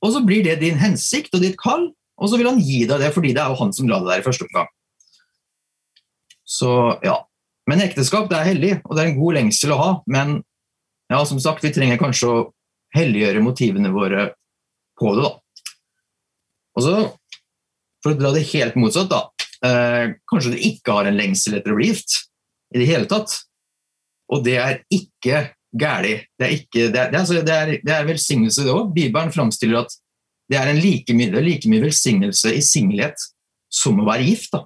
og 0.00 0.12
så 0.14 0.22
blir 0.24 0.44
det 0.46 0.60
din 0.62 0.78
hensikt 0.80 1.34
og 1.36 1.42
ditt 1.44 1.58
kall, 1.60 1.90
og 2.20 2.30
så 2.30 2.38
vil 2.40 2.48
han 2.50 2.60
gi 2.60 2.84
deg 2.88 3.02
det 3.02 3.10
fordi 3.14 3.32
det 3.36 3.42
er 3.42 3.52
jo 3.52 3.60
han 3.60 3.72
som 3.76 3.88
la 3.88 4.00
deg 4.00 4.12
der 4.12 4.22
i 4.22 4.26
første 4.26 4.46
omgang. 4.48 4.70
Så 6.50 6.70
ja. 7.06 7.20
Men 7.70 7.84
ekteskap 7.84 8.30
det 8.30 8.38
er 8.38 8.48
hellig, 8.48 8.72
og 8.84 8.96
det 8.96 9.02
er 9.02 9.10
en 9.12 9.20
god 9.20 9.36
lengsel 9.36 9.74
å 9.74 9.78
ha. 9.78 9.90
Men 10.10 10.40
ja, 11.12 11.20
som 11.28 11.38
sagt, 11.42 11.62
vi 11.62 11.72
trenger 11.74 12.00
kanskje 12.00 12.30
å 12.30 12.40
helliggjøre 12.96 13.44
motivene 13.44 13.92
våre 13.94 14.30
på 14.98 15.12
det, 15.14 15.28
da. 15.28 15.76
Og 16.78 16.84
så, 16.84 16.96
for 18.02 18.14
å 18.14 18.18
dra 18.18 18.32
det 18.34 18.48
helt 18.50 18.78
motsatt, 18.80 19.12
da. 19.12 19.22
Eh, 19.66 20.16
kanskje 20.30 20.54
du 20.54 20.66
ikke 20.70 20.96
har 20.96 21.06
en 21.06 21.18
lengsel 21.20 21.58
etter 21.58 21.74
å 21.74 21.78
bli 21.78 21.90
gift 21.92 22.16
i 22.74 22.80
det 22.82 22.88
hele 22.90 23.08
tatt. 23.10 23.36
Og 24.30 24.42
det 24.46 24.56
er 24.62 24.82
ikke 24.94 25.44
gæli. 25.76 26.16
Det 26.38 26.46
er, 26.46 26.54
ikke, 26.56 26.86
det 26.90 26.98
er, 26.98 27.10
det 27.10 27.16
er, 27.16 27.20
altså, 27.20 27.42
det 27.46 27.56
er, 27.56 27.74
det 27.84 27.94
er 27.94 28.08
velsignelse, 28.08 28.64
det 28.66 28.74
òg. 28.74 28.92
Bibelen 28.94 29.32
framstiller 29.34 29.84
at 29.84 29.94
det 30.50 30.58
er 30.58 30.70
en 30.70 30.80
like 30.82 31.14
mye, 31.14 31.42
like 31.44 31.70
mye 31.70 31.84
velsignelse 31.84 32.54
i 32.56 32.62
singelhet 32.64 33.28
som 33.70 34.00
å 34.02 34.08
være 34.08 34.26
gift. 34.26 34.50
da. 34.56 34.64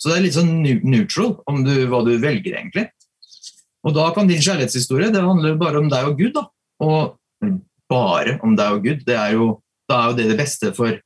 Så 0.00 0.10
det 0.10 0.16
er 0.16 0.24
litt 0.24 0.38
sånn 0.38 0.54
neutral 0.64 1.36
om 1.50 1.62
du, 1.66 1.74
hva 1.90 2.02
du 2.06 2.14
velger, 2.18 2.56
egentlig. 2.56 2.88
Og 3.86 3.94
da 3.96 4.10
kan 4.16 4.28
din 4.28 4.42
kjærlighetshistorie 4.42 5.12
det 5.12 5.22
handler 5.24 5.60
bare 5.60 5.80
om 5.80 5.88
deg 5.92 6.08
og 6.08 6.18
Gud. 6.18 6.34
da. 6.36 6.46
Og 6.82 7.16
bare 7.90 8.38
om 8.46 8.56
deg 8.58 8.76
og 8.76 8.84
Gud. 8.86 9.06
Det 9.06 9.16
er 9.16 9.36
jo, 9.36 9.54
da 9.90 10.02
er 10.02 10.10
jo 10.10 10.18
det 10.18 10.28
det 10.32 10.38
beste 10.40 10.72
for, 10.76 10.98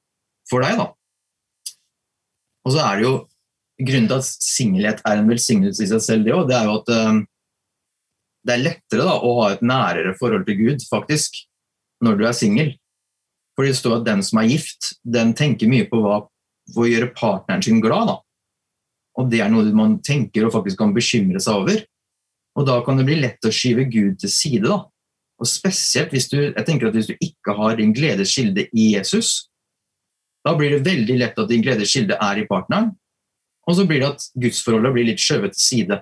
for 0.50 0.64
deg, 0.64 0.80
da. 0.80 0.90
Og 2.64 2.72
så 2.74 2.84
er 2.86 2.98
det 2.98 3.08
jo 3.08 3.14
Grunnen 3.74 4.06
til 4.06 4.20
at 4.20 4.44
singelhet 4.46 5.00
er 5.02 5.18
en 5.18 5.26
velsignelse 5.26 5.82
i 5.82 5.88
seg 5.90 6.02
selv, 6.04 6.20
det, 6.22 6.30
også, 6.30 6.46
det 6.46 6.54
er 6.54 6.68
jo 6.68 6.74
at 6.78 6.90
um, 6.94 7.16
det 8.44 8.54
er 8.54 8.62
lettere 8.62 9.06
da, 9.06 9.16
å 9.18 9.34
ha 9.40 9.50
et 9.54 9.64
nærere 9.64 10.14
forhold 10.18 10.44
til 10.48 10.58
Gud, 10.60 10.84
faktisk, 10.90 11.38
når 12.04 12.18
du 12.18 12.26
er 12.28 12.36
singel. 12.36 12.74
For 13.54 13.66
det 13.66 13.76
står 13.78 14.00
at 14.00 14.06
den 14.08 14.22
som 14.26 14.40
er 14.42 14.50
gift, 14.50 14.94
den 15.02 15.32
tenker 15.38 15.70
mye 15.70 15.86
på 15.88 16.00
hva, 16.02 16.20
å 16.74 16.86
gjøre 16.88 17.12
partneren 17.16 17.64
sin 17.64 17.80
glad. 17.84 18.10
Da. 18.10 18.16
Og 19.20 19.30
det 19.30 19.40
er 19.44 19.52
noe 19.52 19.68
man 19.76 19.98
tenker 20.04 20.46
og 20.46 20.54
faktisk 20.56 20.80
kan 20.80 20.94
bekymre 20.96 21.42
seg 21.42 21.62
over. 21.62 21.84
Og 22.58 22.66
da 22.68 22.78
kan 22.86 22.98
det 22.98 23.06
bli 23.08 23.18
lett 23.20 23.46
å 23.46 23.52
skyve 23.52 23.86
Gud 23.90 24.20
til 24.22 24.32
side. 24.32 24.66
da. 24.66 24.82
Og 25.40 25.50
spesielt 25.50 26.12
hvis 26.14 26.28
du, 26.30 26.38
jeg 26.40 26.66
tenker 26.66 26.88
at 26.88 26.96
hvis 26.96 27.10
du 27.10 27.16
ikke 27.18 27.56
har 27.58 27.78
din 27.78 27.94
gledes 27.94 28.34
kilde 28.34 28.68
i 28.70 28.92
Jesus, 28.94 29.48
da 30.44 30.52
blir 30.56 30.76
det 30.76 30.84
veldig 30.84 31.16
lett 31.22 31.40
at 31.40 31.50
din 31.50 31.64
gledes 31.64 31.94
kilde 31.94 32.18
er 32.20 32.42
i 32.42 32.46
partneren, 32.46 32.92
og 33.64 33.78
så 33.78 33.86
blir 33.88 34.02
det 34.02 34.10
at 34.12 34.26
gudsforholdet 34.36 34.92
blir 34.92 35.06
litt 35.08 35.22
skjøvet 35.22 35.54
til 35.56 35.64
side. 35.64 35.98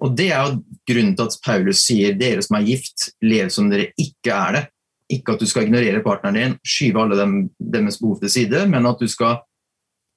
Og 0.00 0.16
Det 0.16 0.30
er 0.32 0.48
jo 0.48 0.60
grunnen 0.88 1.16
til 1.16 1.28
at 1.28 1.38
Paulus 1.44 1.84
sier 1.84 2.16
dere 2.18 2.42
som 2.44 2.56
er 2.56 2.68
gift, 2.68 3.10
lev 3.22 3.50
som 3.52 3.68
dere 3.70 3.90
ikke 4.00 4.32
er 4.32 4.56
det. 4.56 4.64
Ikke 5.10 5.34
at 5.34 5.42
du 5.42 5.48
skal 5.50 5.66
ignorere 5.66 6.02
partneren 6.04 6.38
din, 6.38 6.58
skyve 6.64 7.02
alle 7.02 7.18
dem, 7.18 7.34
deres 7.58 7.98
behov 8.00 8.20
til 8.20 8.32
side, 8.32 8.62
men 8.70 8.86
at 8.86 9.00
du 9.00 9.08
skal 9.10 9.40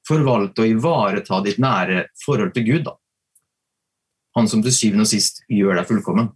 forvalte 0.08 0.64
og 0.64 0.70
ivareta 0.70 1.40
ditt 1.44 1.60
nære 1.64 2.06
forhold 2.24 2.54
til 2.56 2.68
Gud. 2.68 2.86
Da. 2.88 2.96
Han 4.38 4.50
som 4.50 4.64
til 4.64 4.76
syvende 4.76 5.08
og 5.08 5.12
sist 5.12 5.44
gjør 5.52 5.80
deg 5.80 5.90
fullkommen. 5.90 6.32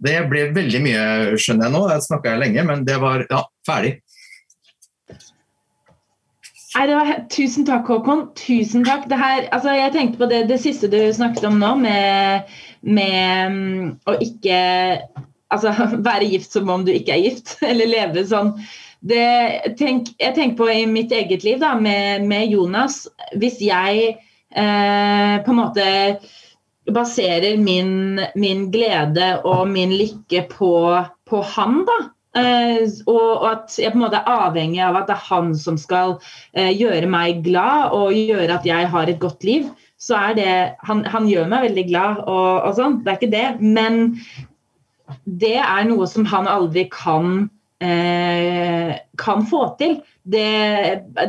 Det 0.00 0.14
ble 0.30 0.48
veldig 0.56 0.80
mye, 0.84 1.02
skjønner 1.40 1.68
jeg 1.68 1.74
nå. 1.74 1.82
Jeg 1.92 2.06
snakka 2.06 2.36
lenge, 2.40 2.64
men 2.66 2.84
det 2.88 2.98
var 3.02 3.24
ja, 3.28 3.42
ferdig. 3.66 3.98
Nei, 6.78 6.84
det 6.86 6.94
var, 6.94 7.08
tusen 7.34 7.64
takk, 7.66 7.88
Håkon. 7.90 8.20
Tusen 8.38 8.84
takk. 8.86 9.08
Her, 9.10 9.48
altså, 9.50 9.72
jeg 9.74 9.90
tenkte 9.96 10.20
på 10.20 10.28
det, 10.30 10.44
det, 10.46 10.60
siste 10.62 10.86
du 10.92 11.00
snakket 11.10 11.48
om 11.48 11.56
nå, 11.58 11.72
med, 11.80 12.52
med 12.86 13.50
um, 13.50 13.88
å 14.06 14.14
ikke 14.22 14.60
altså, 15.50 15.72
være 16.06 16.28
gift 16.30 16.54
som 16.54 16.70
om 16.70 16.84
du 16.86 16.92
ikke 16.94 17.16
er 17.16 17.24
gift, 17.24 17.56
eller 17.70 17.90
leve 17.90 18.22
sånn. 18.30 18.52
Det, 19.10 19.26
tenk, 19.80 20.12
jeg 20.22 20.36
tenker 20.36 20.54
på 20.60 20.68
i 20.70 20.84
mitt 20.86 21.10
eget 21.14 21.42
liv 21.42 21.58
da, 21.58 21.72
med, 21.74 22.22
med 22.30 22.54
Jonas. 22.54 23.08
Hvis 23.34 23.58
jeg 23.58 24.14
eh, 24.14 25.34
på 25.42 25.54
en 25.54 25.58
måte 25.58 25.88
baserer 26.94 27.58
min, 27.58 28.22
min, 28.38 28.68
glede 28.70 29.32
og 29.42 29.66
min 29.74 29.98
lykke 29.98 30.46
på, 30.54 30.72
på 31.26 31.42
han, 31.56 31.82
da, 31.90 31.98
og, 33.10 33.44
at 33.48 33.76
jeg 33.78 33.92
på 33.92 33.98
en 33.98 34.04
måte 34.04 34.20
er 34.20 34.42
avhengig 34.48 34.80
av 34.84 35.00
at 35.00 35.10
det 35.10 35.16
er 35.16 35.26
han 35.28 35.52
som 35.58 35.78
skal 35.80 36.16
uh, 36.18 36.72
gjøre 36.72 37.10
meg 37.10 37.42
glad 37.46 37.94
og 37.96 38.16
gjøre 38.16 38.58
at 38.58 38.66
jeg 38.68 38.88
har 38.94 39.10
et 39.10 39.20
godt 39.22 39.46
liv. 39.46 39.68
Så 39.98 40.14
er 40.14 40.34
det 40.38 40.50
Han, 40.86 41.02
han 41.10 41.26
gjør 41.26 41.48
meg 41.50 41.64
veldig 41.70 41.86
glad 41.88 42.20
og, 42.24 42.62
og, 42.62 42.72
sånn, 42.78 43.00
det 43.02 43.12
er 43.12 43.18
ikke 43.18 43.34
det. 43.34 43.48
Men 43.60 44.02
det 45.24 45.56
er 45.58 45.88
noe 45.88 46.06
som 46.06 46.28
han 46.28 46.50
aldri 46.50 46.86
kan 46.92 47.48
Eh, 47.78 48.94
kan 49.18 49.44
få 49.46 49.60
til. 49.78 50.00
Det, 50.26 50.48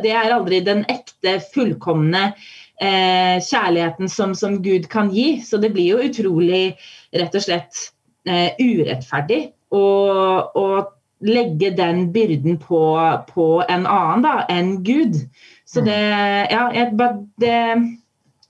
det, 0.02 0.10
er 0.10 0.34
aldri 0.34 0.64
den 0.66 0.82
ekte, 0.90 1.38
fullkomne 1.54 2.32
kjærligheten 2.80 4.10
som, 4.10 4.34
som, 4.34 4.58
Gud 4.64 4.88
kan 4.90 5.12
gi. 5.14 5.44
Så 5.46 5.60
det 5.62 5.74
blir 5.76 5.94
jo 5.94 6.08
utrolig, 6.10 6.78
rett 7.14 7.36
og 7.36 7.44
slett, 7.44 7.82
urettferdig 8.26 9.42
å, 9.76 9.84
legge 11.20 11.72
den 11.76 12.12
byrden 12.14 12.58
på, 12.62 12.82
på 13.34 13.48
en 13.68 13.88
annen 13.90 14.24
da, 14.24 14.36
enn 14.52 14.78
Gud. 14.88 15.18
Så 15.68 15.84
det, 15.86 16.00
ja, 16.52 16.70
det 16.72 17.50
er 17.54 17.82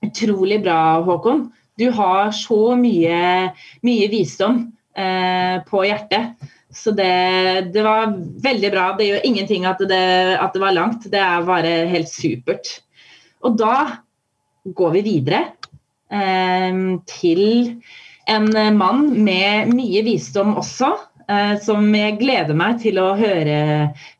utrolig 0.06 0.62
bra, 0.64 1.00
Håkon. 1.06 1.48
Du 1.80 1.90
har 1.96 2.32
så 2.36 2.76
mye, 2.76 3.50
mye 3.88 4.08
visdom 4.12 4.62
eh, 4.98 5.60
på 5.68 5.84
hjertet. 5.88 6.36
Så 6.70 6.92
det, 6.94 7.72
det, 7.74 7.82
var 7.84 8.14
veldig 8.44 8.72
bra. 8.74 8.92
Det 8.98 9.08
gjør 9.08 9.26
ingenting 9.26 9.66
at 9.66 9.82
det, 9.90 10.04
at 10.38 10.54
det, 10.54 10.62
var 10.62 10.76
langt. 10.76 11.08
Det 11.10 11.22
er 11.24 11.48
bare 11.48 11.72
helt 11.90 12.12
supert. 12.12 12.76
Og 13.42 13.58
da 13.58 14.04
går 14.76 14.94
vi 15.00 15.06
videre 15.08 15.42
eh, 16.12 16.84
til 17.10 17.46
en 18.30 18.52
mann 18.78 19.08
med 19.26 19.72
mye 19.74 20.04
visdom 20.06 20.54
også. 20.60 20.94
Eh, 21.30 21.60
som 21.62 21.86
jeg 21.94 22.18
gleder 22.18 22.58
meg 22.58 22.80
til 22.82 22.98
å 22.98 23.12
høre, 23.18 23.60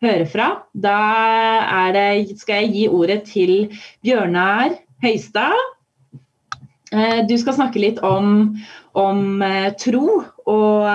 høre 0.04 0.26
fra. 0.30 0.50
Da 0.78 0.98
det, 1.96 2.38
skal 2.38 2.62
jeg 2.64 2.74
gi 2.76 2.84
ordet 2.94 3.24
til 3.32 3.54
Bjørnar 4.06 4.76
Høistad. 5.02 5.58
Eh, 6.94 7.22
du 7.26 7.34
skal 7.42 7.58
snakke 7.58 7.82
litt 7.82 8.04
om, 8.06 8.54
om 8.94 9.42
eh, 9.46 9.72
tro 9.82 10.20
og 10.50 10.86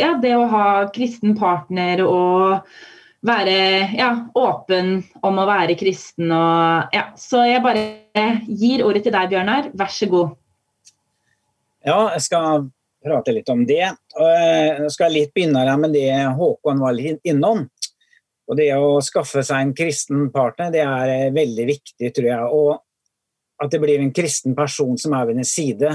ja, 0.00 0.14
det 0.20 0.34
å 0.36 0.44
ha 0.52 0.66
kristen 0.92 1.34
partner 1.36 2.00
og 2.04 2.68
være 3.24 3.56
ja, 3.96 4.12
åpen 4.36 4.98
om 5.24 5.40
å 5.40 5.48
være 5.48 5.76
kristen. 5.80 6.28
Og, 6.28 6.92
ja. 6.92 7.08
Så 7.16 7.44
jeg 7.48 7.64
bare 7.64 7.88
gir 8.48 8.84
ordet 8.84 9.06
til 9.06 9.16
deg, 9.16 9.32
Bjørnar. 9.32 9.72
Vær 9.72 9.92
så 9.92 10.12
god. 10.12 10.36
Ja, 11.84 11.98
jeg 12.16 12.24
skal 12.28 12.68
prate 13.04 13.34
litt 13.36 13.50
om 13.52 13.64
det. 13.68 13.82
Jeg 13.84 14.78
eh, 14.80 14.88
skal 14.92 15.12
litt 15.14 15.34
begynne 15.34 15.76
med 15.80 15.94
det 15.94 16.10
Håkon 16.38 16.82
var 16.82 16.98
innom. 16.98 17.66
Og 18.44 18.56
Det 18.58 18.70
å 18.76 19.00
skaffe 19.04 19.44
seg 19.44 19.60
en 19.60 19.76
kristen 19.76 20.28
partner 20.32 20.72
det 20.74 20.82
er 20.84 21.12
eh, 21.12 21.34
veldig 21.34 21.68
viktig, 21.68 22.10
tror 22.16 22.30
jeg. 22.30 22.48
Og 22.52 23.64
at 23.64 23.70
det 23.72 23.80
blir 23.82 24.02
en 24.02 24.14
kristen 24.14 24.56
person 24.56 24.96
som 25.00 25.14
er 25.16 25.28
ved 25.28 25.40
din 25.40 25.48
side 25.48 25.92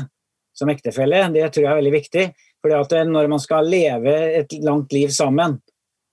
som 0.55 0.69
ektefelle, 0.71 1.27
det 1.33 1.45
tror 1.53 1.65
jeg 1.65 1.71
er 1.71 1.81
veldig 1.81 1.95
viktig. 1.95 2.29
At 2.69 2.95
eh, 2.95 3.09
Når 3.09 3.27
man 3.31 3.43
skal 3.43 3.69
leve 3.69 4.15
et 4.41 4.55
langt 4.65 4.93
liv 4.95 5.13
sammen, 5.13 5.59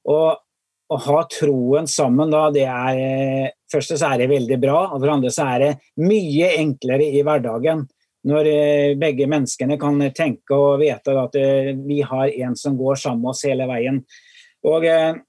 og 0.07 0.43
å 0.87 0.97
ha 1.03 1.21
troen 1.27 1.89
sammen 1.91 2.31
da, 2.31 2.49
det 2.55 2.67
er 2.71 3.55
Først 3.67 3.97
så 3.99 4.13
er 4.13 4.21
det 4.21 4.29
veldig 4.31 4.57
bra, 4.63 4.77
og 4.95 5.01
for 5.03 5.11
andre 5.11 5.33
så 5.35 5.49
er 5.51 5.63
det 5.65 5.71
mye 5.99 6.53
enklere 6.61 7.09
i 7.11 7.25
hverdagen 7.27 7.81
når 8.27 8.49
eh, 8.51 8.97
begge 8.99 9.29
menneskene 9.31 9.79
kan 9.81 10.01
tenke 10.15 10.57
og 10.57 10.83
vite 10.83 11.15
at 11.21 11.39
eh, 11.39 11.73
vi 11.87 12.01
har 12.07 12.33
en 12.47 12.57
som 12.59 12.77
går 12.79 12.99
sammen 12.99 13.23
med 13.23 13.33
oss 13.33 13.47
hele 13.47 13.69
veien. 13.71 14.03
Og 14.67 14.87
eh, 14.91 15.23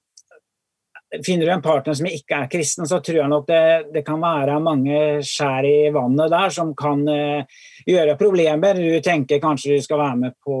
Finner 1.24 1.48
du 1.48 1.52
en 1.54 1.62
partner 1.64 1.94
som 1.96 2.04
ikke 2.04 2.36
er 2.36 2.48
kristen, 2.52 2.84
så 2.84 2.98
tror 3.00 3.16
jeg 3.16 3.30
nok 3.32 3.46
det, 3.48 3.60
det 3.94 4.02
kan 4.04 4.18
være 4.20 4.58
mange 4.60 4.98
skjær 5.24 5.64
i 5.64 5.88
vannet 5.88 6.28
der 6.28 6.52
som 6.52 6.74
kan 6.76 7.00
gjøre 7.88 8.16
problemer. 8.20 8.76
Du 8.76 9.00
tenker 9.00 9.40
kanskje 9.40 9.78
du 9.78 9.86
skal 9.86 10.02
være 10.02 10.18
med 10.20 10.36
på 10.44 10.58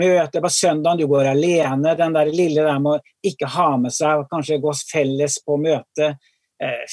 møte 0.00 0.40
på 0.40 0.52
søndag, 0.56 0.96
du 0.96 1.04
går 1.10 1.28
alene. 1.34 1.92
Den 2.00 2.16
der 2.16 2.32
lille 2.32 2.64
der 2.64 2.80
med 2.80 2.96
å 2.96 3.28
ikke 3.28 3.52
ha 3.58 3.68
med 3.76 3.92
seg, 3.92 4.24
kanskje 4.32 4.56
gå 4.64 4.72
felles 4.80 5.36
på 5.44 5.60
møte. 5.60 6.14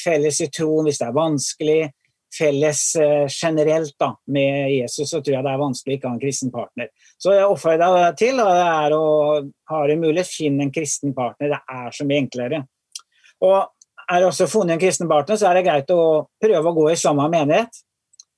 Felles 0.04 0.44
i 0.44 0.52
troen 0.52 0.90
hvis 0.90 1.00
det 1.00 1.08
er 1.08 1.16
vanskelig 1.16 1.82
felles 2.34 2.82
eh, 3.00 3.26
generelt 3.30 3.96
da, 4.00 4.10
med 4.28 4.72
Jesus, 4.74 5.10
så 5.10 5.22
tror 5.22 5.38
jeg 5.38 5.46
det 5.46 5.54
er 5.54 5.62
vanskelig 5.62 5.98
ikke 5.98 6.08
å 6.08 6.12
ha 6.12 6.18
en 6.18 6.24
kristen 6.24 6.52
partner. 6.54 6.90
Så 7.22 7.36
jeg 7.36 7.48
oppfordrer 7.48 7.98
deg 8.00 8.20
til 8.20 8.42
og 8.44 8.52
det 8.58 8.66
er 8.68 8.98
å 8.98 9.06
ha 9.74 9.82
det 9.90 10.00
mulig, 10.02 10.26
finne 10.28 10.68
en 10.68 10.74
kristen 10.74 11.16
partner. 11.18 11.56
Det 11.56 11.78
er 11.78 11.96
så 11.96 12.08
mye 12.10 12.24
enklere. 12.26 12.62
Og 13.44 13.58
er 14.04 14.20
det 14.20 14.30
også 14.30 14.50
funnet 14.52 14.76
en 14.76 14.84
kristen 14.84 15.10
partner, 15.12 15.40
så 15.40 15.50
er 15.50 15.60
det 15.60 15.66
greit 15.68 15.96
å 15.96 16.04
prøve 16.42 16.72
å 16.72 16.78
gå 16.78 16.90
i 16.92 17.00
samme 17.00 17.30
menighet. 17.32 17.84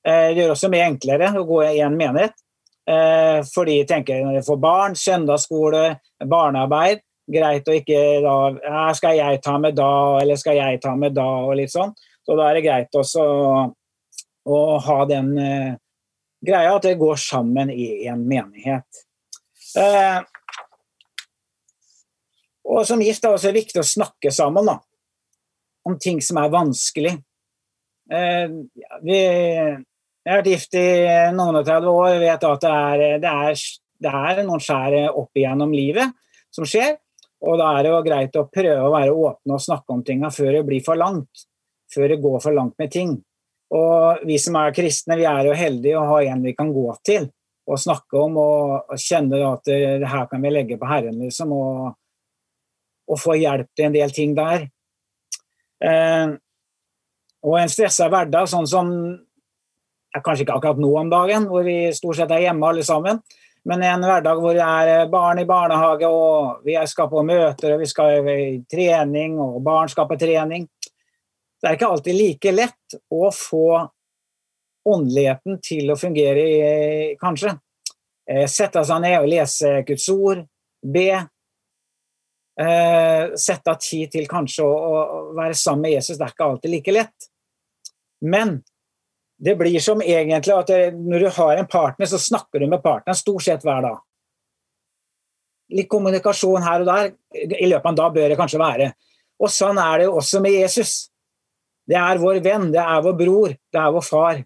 Eh, 0.05 0.31
det 0.31 0.43
gjør 0.43 0.55
også 0.55 0.71
mye 0.73 0.89
enklere 0.91 1.31
å 1.35 1.47
gå 1.47 1.63
i 1.71 1.81
en 1.85 1.97
menighet. 1.97 2.37
Eh, 2.85 3.41
fordi 3.49 3.79
jeg 3.79 3.89
tenker 3.89 4.21
når 4.21 4.39
jeg 4.39 4.47
får 4.49 4.61
barn, 4.61 4.97
søndagsskole, 4.99 5.87
barnearbeid 6.29 7.01
Greit 7.25 7.65
å 7.65 7.73
ikke 7.73 8.01
da 8.21 8.91
Skal 8.93 9.17
jeg 9.17 9.39
ta 9.41 9.55
med 9.57 9.73
da, 9.77 10.19
eller 10.21 10.37
skal 10.37 10.59
jeg 10.59 10.81
ta 10.83 10.93
med 10.97 11.15
da, 11.17 11.25
og 11.47 11.55
litt 11.57 11.73
sånn. 11.73 11.95
Så 12.25 12.37
da 12.37 12.49
er 12.49 12.57
det 12.57 12.65
greit 12.65 12.97
også 12.97 13.23
å 13.23 13.47
ha 14.85 14.97
den 15.09 15.31
eh, 15.41 15.75
greia 16.45 16.75
at 16.75 16.85
det 16.85 16.97
går 17.01 17.17
sammen 17.19 17.71
i 17.73 18.05
en 18.09 18.21
menighet. 18.27 19.05
Eh, 19.79 20.19
og 22.65 22.85
som 22.87 23.01
gift 23.01 23.23
er 23.23 23.31
det 23.31 23.39
også 23.39 23.55
viktig 23.55 23.81
å 23.81 23.87
snakke 23.87 24.33
sammen 24.33 24.69
da, 24.69 24.77
om 25.85 25.97
ting 26.01 26.21
som 26.23 26.41
er 26.41 26.53
vanskelig. 26.53 27.15
Eh, 28.11 28.45
vi, 29.05 29.17
jeg 29.17 30.29
har 30.29 30.41
vært 30.41 30.53
gift 30.53 30.77
i 30.77 30.87
noen 31.33 31.61
og 31.61 31.65
30 31.65 31.89
år 31.89 32.11
og 32.13 32.23
vet 32.25 32.47
at 32.51 32.63
det 32.65 32.75
er, 32.75 33.03
det 33.23 33.33
er 33.33 33.65
det 34.05 34.11
er 34.11 34.43
noen 34.45 34.61
skjær 34.61 34.95
opp 35.15 35.37
igjennom 35.37 35.73
livet 35.73 36.15
som 36.53 36.67
skjer. 36.67 36.97
Og 37.45 37.59
da 37.59 37.71
er 37.75 37.85
det 37.85 37.91
jo 37.91 38.03
greit 38.05 38.37
å 38.39 38.47
prøve 38.49 38.87
å 38.87 38.93
være 38.93 39.13
åpne 39.13 39.57
og 39.57 39.63
snakke 39.63 39.93
om 39.93 40.03
tinga 40.05 40.31
før 40.33 40.51
det 40.57 40.65
blir 40.67 40.83
for 40.85 40.99
langt. 40.99 41.45
Før 41.93 42.11
det 42.11 42.21
går 42.23 42.39
for 42.43 42.55
langt 42.55 42.75
med 42.81 42.91
ting. 42.91 43.15
Og 43.73 44.25
vi 44.27 44.37
som 44.41 44.57
er 44.59 44.75
kristne, 44.75 45.17
vi 45.17 45.25
er 45.25 45.49
jo 45.49 45.57
heldige 45.57 45.97
å 45.97 46.05
ha 46.11 46.21
en 46.29 46.43
vi 46.45 46.53
kan 46.57 46.69
gå 46.73 46.85
til 47.05 47.29
og 47.65 47.81
snakke 47.81 48.19
om 48.21 48.35
og, 48.37 48.95
kjenne 49.01 49.39
at 49.41 49.65
det, 49.65 50.05
her 50.05 50.27
kan 50.29 50.43
vi 50.43 50.51
legge 50.53 50.77
på 50.77 50.85
Herren, 50.85 51.17
liksom, 51.17 51.53
og, 51.55 51.95
og 53.09 53.17
få 53.17 53.39
hjelp 53.41 53.71
til 53.73 53.87
en 53.87 53.95
del 53.95 54.13
ting 54.13 54.35
der. 54.37 54.67
Eh, 55.81 56.35
og 57.45 57.57
en 57.59 57.71
stressa 57.71 58.09
hverdag, 58.11 58.49
sånn 58.49 58.69
som 58.69 58.91
Kanskje 60.15 60.45
ikke 60.45 60.53
akkurat 60.55 60.77
nå 60.79 60.89
om 60.95 61.09
dagen, 61.11 61.43
hvor 61.51 61.65
vi 61.67 61.89
stort 61.91 62.15
sett 62.15 62.29
er 62.31 62.45
hjemme 62.45 62.69
alle 62.69 62.85
sammen. 62.87 63.17
Men 63.67 63.81
en 63.83 64.05
hverdag 64.07 64.39
hvor 64.39 64.53
det 64.55 64.63
er 64.63 65.09
barn 65.11 65.41
i 65.41 65.47
barnehage, 65.49 66.07
og 66.07 66.61
vi 66.63 66.77
skal 66.87 67.09
på 67.11 67.23
møter 67.27 67.73
og 67.73 67.81
vi 67.81 67.89
skal 67.89 68.29
i 68.31 68.45
trening, 68.71 69.35
og 69.43 69.57
barn 69.65 69.91
skal 69.91 70.07
på 70.07 70.15
trening. 70.21 70.69
Det 71.61 71.69
er 71.69 71.77
ikke 71.77 71.91
alltid 71.91 72.17
like 72.17 72.51
lett 72.53 72.97
å 73.13 73.29
få 73.33 73.67
åndeligheten 74.85 75.59
til 75.65 75.89
å 75.89 75.97
fungere, 75.97 77.15
kanskje. 77.21 77.55
Eh, 78.29 78.45
sette 78.49 78.83
seg 78.85 79.01
ned 79.01 79.17
og 79.21 79.29
lese 79.29 79.71
Guds 79.87 80.05
ord, 80.13 80.43
be. 80.81 81.09
Eh, 82.55 83.33
sette 83.41 83.73
av 83.73 83.81
tid 83.81 84.13
til 84.13 84.29
kanskje 84.29 84.65
å 84.65 85.01
være 85.35 85.57
sammen 85.57 85.87
med 85.87 85.97
Jesus. 85.97 86.17
Det 86.17 86.27
er 86.27 86.35
ikke 86.35 86.49
alltid 86.49 86.73
like 86.73 86.95
lett. 86.95 87.29
Men 88.25 88.59
det 89.37 89.57
blir 89.59 89.79
som 89.83 90.01
egentlig 90.01 90.55
at 90.55 90.71
når 90.95 91.25
du 91.25 91.29
har 91.37 91.57
en 91.57 91.67
partner, 91.67 92.07
så 92.07 92.21
snakker 92.21 92.61
du 92.63 92.69
med 92.71 92.83
partneren 92.83 93.17
stort 93.17 93.43
sett 93.43 93.65
hver 93.65 93.83
dag. 93.83 93.97
Litt 95.75 95.89
kommunikasjon 95.89 96.63
her 96.63 96.85
og 96.85 96.87
der 96.87 97.11
i 97.33 97.67
løpet 97.67 97.83
av 97.83 97.91
en 97.91 97.99
dag 97.99 98.15
bør 98.15 98.31
det 98.31 98.39
kanskje 98.39 98.61
være. 98.61 98.91
Og 99.41 99.51
sånn 99.51 99.81
er 99.81 99.99
det 99.99 100.07
jo 100.07 100.15
også 100.21 100.39
med 100.45 100.55
Jesus. 100.55 100.93
Det 101.85 101.97
er 101.99 102.21
vår 102.21 102.41
venn, 102.43 102.71
det 102.73 102.81
er 102.81 103.01
vår 103.05 103.15
bror, 103.19 103.53
det 103.53 103.81
er 103.81 103.93
vår 103.93 104.05
far. 104.05 104.41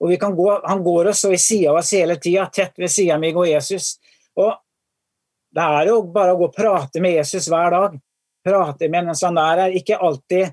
Og 0.00 0.12
gå, 0.36 0.60
Han 0.64 0.82
går 0.84 1.10
oss 1.10 1.24
ved 1.24 1.40
sida 1.40 1.70
av 1.70 1.80
oss 1.82 1.92
hele 1.92 2.16
tida, 2.16 2.46
tett 2.46 2.78
ved 2.78 2.90
sida 2.90 3.14
av 3.14 3.20
meg 3.20 3.36
og 3.36 3.48
Jesus. 3.48 3.98
Og 4.36 4.54
Det 5.50 5.62
er 5.62 5.88
jo 5.88 6.02
bare 6.06 6.32
å 6.32 6.38
gå 6.38 6.46
og 6.46 6.54
prate 6.54 7.00
med 7.02 7.16
Jesus 7.16 7.48
hver 7.50 7.72
dag. 7.74 7.98
Prate 8.46 8.88
med 8.88 9.08
en 9.10 9.18
sånn 9.18 9.34
der 9.34 9.64
er 9.64 9.72
ikke 9.74 9.98
alltid 9.98 10.52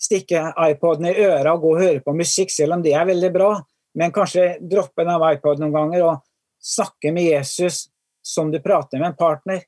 stikke 0.00 0.54
iPoden 0.70 1.10
i 1.10 1.12
øra 1.20 1.52
og 1.52 1.60
gå 1.60 1.72
og 1.74 1.82
høre 1.82 2.00
på 2.00 2.14
musikk, 2.16 2.50
selv 2.50 2.78
om 2.78 2.82
det 2.82 2.94
er 2.96 3.04
veldig 3.06 3.30
bra. 3.34 3.50
Men 3.94 4.14
kanskje 4.14 4.56
droppe 4.58 5.04
den 5.04 5.12
av 5.12 5.26
iPod 5.34 5.60
noen 5.60 5.74
ganger 5.74 6.06
og 6.06 6.22
snakke 6.62 7.12
med 7.12 7.28
Jesus 7.28 7.90
som 8.24 8.50
du 8.50 8.58
prater 8.64 8.98
med 8.98 9.12
en 9.12 9.18
partner. 9.18 9.60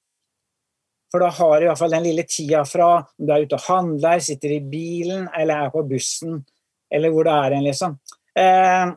For 1.15 1.23
da 1.23 1.29
har 1.31 1.61
du 1.61 1.69
iallfall 1.69 1.93
den 1.95 2.09
lille 2.09 2.25
tida 2.27 2.65
fra 2.67 2.89
om 2.99 3.23
du 3.23 3.29
er 3.31 3.45
ute 3.47 3.55
og 3.55 3.67
handler, 3.69 4.19
sitter 4.19 4.57
i 4.57 4.65
bilen 4.67 5.29
eller 5.31 5.69
er 5.69 5.69
på 5.71 5.85
bussen, 5.87 6.41
eller 6.91 7.13
hvor 7.15 7.29
det 7.29 7.35
er 7.39 7.55
en, 7.55 7.67
liksom. 7.69 7.93
Eh, 8.35 8.89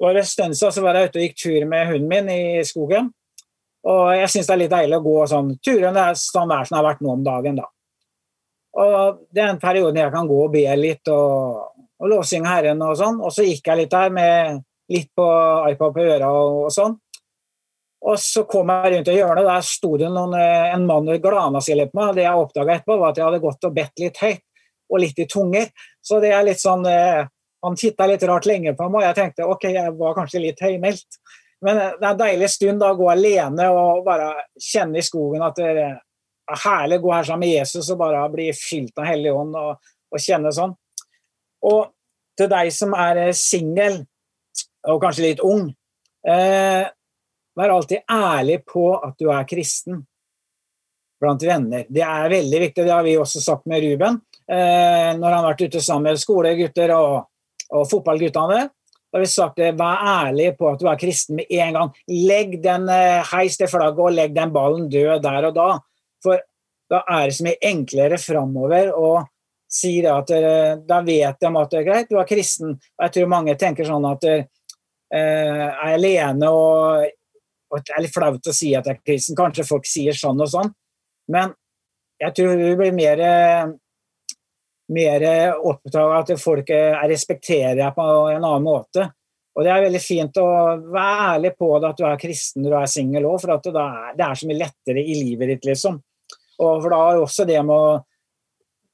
og 0.00 0.16
en 0.16 0.24
stund 0.24 0.56
så 0.56 0.70
var 0.80 0.96
jeg 0.96 1.10
ute 1.10 1.20
og 1.20 1.26
gikk 1.26 1.36
tur 1.36 1.66
med 1.68 1.90
hunden 1.90 2.08
min 2.08 2.30
i 2.32 2.64
skogen. 2.64 3.10
Og 3.92 4.06
jeg 4.16 4.32
syns 4.32 4.48
det 4.48 4.54
er 4.54 4.62
litt 4.62 4.72
deilig 4.72 4.96
å 5.02 5.04
gå 5.04 5.18
sånn 5.28 5.52
turen 5.60 5.98
det 5.98 6.06
er 6.06 6.16
sånn 6.22 6.48
vær 6.48 6.64
som 6.64 6.78
det 6.78 6.80
har 6.80 6.88
vært 6.88 7.04
nå 7.04 7.12
om 7.12 7.28
dagen, 7.28 7.60
da. 7.60 7.68
Og 8.80 9.20
det 9.28 9.44
er 9.44 9.52
en 9.52 9.60
periode 9.60 10.00
jeg 10.00 10.16
kan 10.16 10.32
gå 10.32 10.40
og 10.46 10.56
be 10.56 10.64
litt 10.80 11.12
og, 11.12 11.76
og 12.00 12.12
lovsynge 12.14 12.48
Herren 12.48 12.80
og 12.88 12.96
sånn. 12.96 13.20
Og 13.20 13.36
så 13.36 13.44
gikk 13.44 13.68
jeg 13.68 13.82
litt 13.82 13.92
der 13.92 14.16
med 14.16 14.64
litt 14.96 15.12
på 15.12 15.28
iPad 15.74 15.92
på 15.92 16.08
øra 16.08 16.32
og, 16.40 16.64
og 16.70 16.72
sånn. 16.72 16.96
Og 18.00 18.16
så 18.20 18.46
kom 18.48 18.70
jeg 18.72 18.94
rundt 18.94 19.10
i 19.12 19.16
hjørnet, 19.18 19.44
der 19.44 19.66
sto 19.66 19.90
det 20.00 20.08
noen, 20.12 20.32
eh, 20.38 20.70
en 20.74 20.86
mann 20.88 21.08
og 21.12 21.20
glana 21.20 21.60
seg 21.60 21.76
litt 21.76 21.92
på 21.92 22.00
meg. 22.00 22.14
Det 22.16 22.24
jeg 22.24 22.44
oppdaga 22.44 22.78
etterpå, 22.78 22.96
var 23.00 23.12
at 23.12 23.20
jeg 23.20 23.26
hadde 23.26 23.42
gått 23.42 23.66
og 23.68 23.74
bedt 23.76 24.00
litt 24.00 24.22
høyt, 24.24 24.44
og 24.90 25.02
litt 25.02 25.20
i 25.20 25.28
tunger. 25.28 25.68
Så 26.02 26.20
det 26.22 26.32
er 26.32 26.46
litt 26.46 26.62
sånn 26.62 26.86
eh, 26.88 27.26
Han 27.60 27.74
titta 27.76 28.06
litt 28.08 28.22
rart 28.24 28.46
lenge 28.48 28.72
på 28.72 28.86
meg, 28.88 29.02
og 29.02 29.04
jeg 29.04 29.16
tenkte 29.18 29.44
ok, 29.44 29.64
jeg 29.68 29.92
var 29.98 30.14
kanskje 30.16 30.40
litt 30.40 30.62
høymeldt. 30.64 31.18
Men 31.60 31.76
det 31.76 32.06
er 32.06 32.12
en 32.14 32.20
deilig 32.22 32.48
stund 32.48 32.80
da 32.80 32.94
å 32.94 32.96
gå 32.96 33.10
alene 33.12 33.66
og 33.68 34.00
bare 34.06 34.30
kjenne 34.56 34.96
i 34.96 35.04
skogen 35.04 35.44
at 35.44 35.60
det, 35.60 35.90
er 36.50 36.62
herlig 36.64 36.98
å 37.00 37.04
gå 37.04 37.12
her 37.14 37.26
sammen 37.28 37.44
med 37.44 37.52
Jesus 37.52 37.90
og 37.92 38.00
bare 38.00 38.22
bli 38.32 38.48
fylt 38.56 38.96
av 38.98 39.08
Hellig 39.10 39.34
Ånd 39.34 39.58
og, 39.58 39.90
og, 40.10 40.22
kjenne 40.22 40.52
sånn. 40.54 40.72
Og 41.68 41.92
til 42.38 42.48
deg 42.50 42.72
som 42.74 42.96
er 42.96 43.26
eh, 43.26 43.36
singel 43.36 44.00
og 44.88 45.02
kanskje 45.02 45.26
litt 45.26 45.44
ung, 45.44 45.68
eh, 46.24 46.88
vær 47.58 47.74
alltid 47.74 48.04
ærlig 48.10 48.60
på 48.68 48.86
at 48.98 49.16
du 49.18 49.30
er 49.32 49.48
kristen 49.48 50.04
blant 51.20 51.42
venner. 51.44 51.84
Det 51.88 52.02
er 52.04 52.32
veldig 52.32 52.60
viktig, 52.66 52.84
det 52.84 52.94
har 52.94 53.04
vi 53.04 53.16
også 53.20 53.42
sagt 53.44 53.66
med 53.68 53.84
Ruben 53.84 54.20
eh, 54.48 55.10
når 55.16 55.26
han 55.26 55.40
har 55.42 55.48
vært 55.50 55.66
ute 55.68 55.82
sammen 55.84 56.08
med 56.08 56.20
skolegutter 56.20 56.94
og, 56.96 57.16
og 57.76 57.88
fotballguttene. 57.90 58.62
Da 59.10 59.18
har 59.18 59.24
vi 59.24 59.32
sagt 59.32 59.58
det, 59.58 59.72
Vær 59.78 60.06
ærlig 60.06 60.52
på 60.58 60.70
at 60.70 60.80
du 60.80 60.86
er 60.88 61.00
kristen 61.00 61.40
med 61.40 61.50
en 61.50 61.76
gang. 61.76 61.92
Legg 62.08 62.56
den, 62.62 62.88
eh, 62.94 63.26
Heis 63.32 63.58
det 63.60 63.68
flagget 63.72 64.06
og 64.06 64.16
legg 64.16 64.32
den 64.36 64.54
ballen 64.54 64.88
død 64.92 65.20
der 65.26 65.50
og 65.50 65.58
da. 65.58 65.68
For 66.24 66.40
da 66.90 67.02
er 67.06 67.28
det 67.28 67.36
så 67.36 67.46
mye 67.46 67.70
enklere 67.70 68.18
framover 68.22 68.94
å 68.96 69.12
si 69.70 70.00
det 70.02 70.10
at 70.10 70.32
eh, 70.34 70.72
da 70.86 71.02
vet 71.06 71.38
de 71.42 71.50
at 71.50 71.74
det 71.74 71.82
er 71.82 71.86
greit, 71.86 72.10
du 72.10 72.18
er 72.18 72.28
kristen. 72.28 72.74
Og 72.74 73.06
jeg 73.06 73.16
tror 73.16 73.34
mange 73.34 73.58
tenker 73.58 73.86
sånn 73.86 74.08
at 74.08 74.26
eh, 74.30 74.46
er 75.10 75.94
alene 75.94 76.50
og, 76.54 77.10
og 77.70 77.84
det 77.86 77.94
er 77.94 78.04
litt 78.04 78.14
flaut 78.14 78.50
å 78.50 78.54
si 78.54 78.72
at 78.74 78.88
jeg 78.88 78.98
er 78.98 79.04
kristen. 79.06 79.38
Kanskje 79.38 79.68
folk 79.68 79.86
sier 79.86 80.16
sånn 80.16 80.42
og 80.42 80.50
sånn. 80.50 80.72
Men 81.30 81.54
jeg 82.20 82.34
tror 82.36 82.58
vi 82.58 82.74
blir 82.76 82.96
mer, 82.96 83.22
mer 84.92 85.26
opptatt 85.56 86.00
av 86.02 86.16
at 86.18 86.34
folk 86.40 86.72
respekterer 87.08 87.78
deg 87.78 87.94
på 87.96 88.06
en 88.34 88.42
annen 88.42 88.66
måte. 88.66 89.06
Og 89.56 89.64
Det 89.66 89.72
er 89.72 89.82
veldig 89.86 90.02
fint 90.02 90.38
å 90.40 90.46
være 90.94 91.24
ærlig 91.34 91.50
på 91.58 91.70
det 91.82 91.88
at 91.90 91.98
du 91.98 92.04
er 92.06 92.20
kristen 92.20 92.62
når 92.64 92.72
du 92.72 92.76
er 92.78 92.92
singel 92.92 93.26
òg, 93.28 93.40
for 93.42 93.50
det 93.50 93.82
er, 93.82 94.12
det 94.16 94.26
er 94.26 94.38
så 94.38 94.48
mye 94.48 94.60
lettere 94.60 95.02
i 95.02 95.16
livet 95.18 95.50
ditt, 95.54 95.66
liksom. 95.72 95.98
Og 96.60 96.82
for 96.84 96.92
da 96.92 97.00
har 97.02 97.20
også 97.20 97.46
det 97.48 97.58
med 97.64 97.74
å 97.74 97.98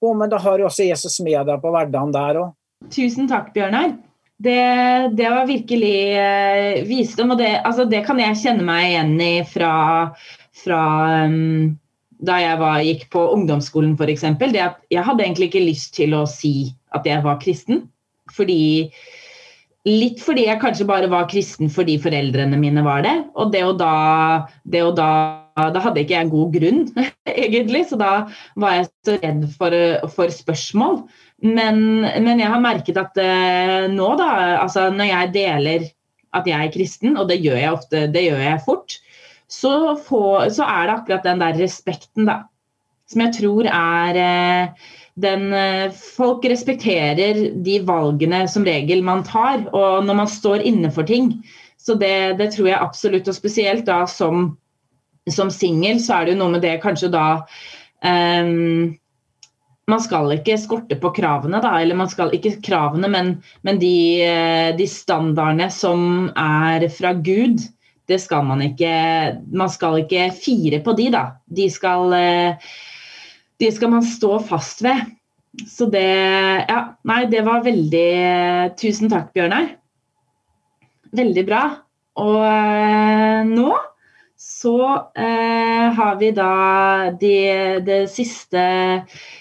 oh, 0.06 0.14
Men 0.16 0.30
da 0.30 0.38
har 0.42 0.60
jo 0.60 0.68
også 0.68 0.86
Jesus 0.86 1.18
med 1.24 1.48
deg 1.48 1.60
på 1.62 1.72
hverdagen 1.74 2.14
der 2.14 2.40
òg. 2.40 2.54
Tusen 2.92 3.28
takk, 3.30 3.52
Bjørnar. 3.54 3.96
Det, 4.36 4.60
det 5.16 5.28
var 5.32 5.48
virkelig 5.48 5.98
eh, 6.20 6.82
visdom, 6.84 7.32
og 7.32 7.40
det, 7.40 7.54
altså, 7.64 7.86
det, 7.88 8.02
kan 8.04 8.20
jeg 8.20 8.36
kjenne 8.42 8.66
meg 8.68 8.90
igjen 8.90 9.14
i 9.24 9.34
fra, 9.48 9.72
fra 10.60 10.80
um, 11.24 11.76
da 12.20 12.36
jeg 12.42 12.58
var, 12.60 12.82
gikk 12.84 13.06
på 13.12 13.22
ungdomsskolen 13.32 13.94
f.eks. 13.96 14.26
Jeg 14.92 15.06
hadde 15.08 15.24
egentlig 15.24 15.48
ikke 15.48 15.64
lyst 15.64 15.94
til 15.96 16.16
å 16.16 16.26
si 16.28 16.74
at 16.96 17.08
jeg 17.08 17.24
var 17.24 17.40
kristen. 17.40 17.86
Fordi 18.36 18.90
Litt 19.86 20.18
fordi 20.18 20.48
jeg 20.48 20.58
kanskje 20.58 20.84
bare 20.88 21.06
var 21.06 21.28
kristen 21.30 21.68
fordi 21.70 21.94
foreldrene 22.02 22.58
mine 22.58 22.82
var 22.82 23.04
det. 23.06 23.14
Og 23.38 23.52
det 23.52 23.62
og 23.62 23.76
da, 23.78 23.90
det 24.66 24.82
og 24.82 24.96
da 24.98 25.10
da 25.56 25.80
hadde 25.80 26.02
ikke 26.02 26.12
jeg 26.12 26.26
en 26.26 26.32
god 26.32 26.50
grunn, 26.52 26.80
egentlig, 27.46 27.86
så 27.88 27.96
da 27.96 28.10
var 28.60 28.74
jeg 28.74 28.88
så 29.06 29.14
redd 29.22 29.46
for, 29.56 29.76
for 30.12 30.32
spørsmål. 30.34 30.98
Men, 31.46 31.78
men, 32.02 32.40
jeg 32.40 32.50
har 32.50 32.62
merket 32.62 32.98
at 33.00 33.18
uh, 33.20 33.86
nå, 33.92 34.10
da, 34.18 34.28
altså 34.62 34.88
når 34.94 35.10
jeg 35.10 35.32
deler 35.36 35.86
at 36.36 36.48
jeg 36.48 36.58
er 36.58 36.72
kristen, 36.74 37.16
og 37.16 37.30
det 37.30 37.38
gjør 37.44 37.58
jeg 37.60 37.72
ofte, 37.72 38.02
det 38.12 38.26
gjør 38.26 38.42
jeg 38.42 38.64
fort, 38.66 38.98
så, 39.46 39.72
få, 40.00 40.22
så 40.52 40.66
er 40.66 40.88
det 40.88 40.96
akkurat 40.96 41.26
den 41.28 41.42
der 41.44 41.58
respekten, 41.60 42.28
da. 42.28 42.42
Som 43.06 43.22
jeg 43.22 43.36
tror 43.36 43.68
er 43.70 44.18
uh, 44.18 44.92
den 45.22 45.46
uh, 45.54 45.94
Folk 45.94 46.44
respekterer 46.50 47.44
de 47.64 47.78
valgene 47.86 48.42
som 48.50 48.66
regel 48.66 49.04
man 49.06 49.22
tar, 49.26 49.62
og 49.70 50.04
når 50.08 50.20
man 50.24 50.30
står 50.30 50.66
inne 50.66 50.90
for 50.92 51.06
ting. 51.06 51.36
Så 51.78 51.94
det, 52.00 52.38
det 52.40 52.50
tror 52.56 52.72
jeg 52.72 52.82
absolutt, 52.82 53.30
og 53.30 53.38
spesielt 53.38 53.86
da 53.86 54.02
som 54.10 54.56
som 55.32 55.50
singel 55.50 55.98
så 56.02 56.20
er 56.20 56.26
det 56.26 56.36
jo 56.36 56.42
noe 56.42 56.54
med 56.54 56.64
det 56.64 56.76
kanskje 56.82 57.10
da 57.10 57.26
um, 58.06 58.94
man 59.90 60.02
skal 60.02 60.32
ikke 60.34 60.56
skorte 60.58 60.98
på 60.98 61.12
kravene, 61.14 61.60
da. 61.62 61.76
Eller 61.80 61.98
man 61.98 62.10
skal 62.10 62.34
ikke 62.34 62.56
kravene, 62.64 63.10
men, 63.12 63.32
men 63.66 63.80
de, 63.82 63.94
eh, 64.24 64.70
de, 64.78 64.88
standardene 64.90 65.68
som 65.72 66.28
er 66.32 66.88
fra 66.94 67.14
Gud, 67.14 67.62
det 68.06 68.20
skal 68.22 68.44
man 68.46 68.60
ikke 68.62 68.90
Man 69.50 69.70
skal 69.70 70.04
ikke 70.04 70.28
fire 70.34 70.78
på 70.82 70.94
de, 70.98 71.08
da. 71.14 71.24
De 71.46 71.68
skal, 71.70 72.14
eh, 72.14 72.68
de 73.62 73.70
skal 73.74 73.94
man 73.94 74.06
stå 74.06 74.38
fast 74.46 74.84
ved. 74.86 75.06
Så 75.66 75.88
det 75.90 76.06
Ja, 76.68 76.80
nei, 77.08 77.24
det 77.32 77.46
var 77.46 77.64
veldig 77.64 78.76
Tusen 78.78 79.10
takk, 79.10 79.32
Bjørnar. 79.34 79.70
Veldig 81.16 81.46
bra. 81.48 81.62
Og 82.20 82.42
eh, 82.42 83.42
nå 83.48 83.70
så 84.36 85.10
eh, 85.16 85.92
har 85.96 86.16
vi 86.20 86.30
da 86.36 87.10
de, 87.20 87.36
de, 87.80 88.00
siste, 88.08 88.64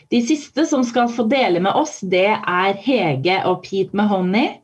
de, 0.09 0.21
siste, 0.23 0.65
som 0.65 0.85
skal 0.87 1.11
få 1.11 1.25
dele 1.27 1.59
med 1.59 1.75
oss, 1.75 1.99
det 1.99 2.29
er 2.31 2.77
Hege 2.79 3.41
og 3.49 3.65
Pete 3.65 3.95
Mahoney. 3.97 4.61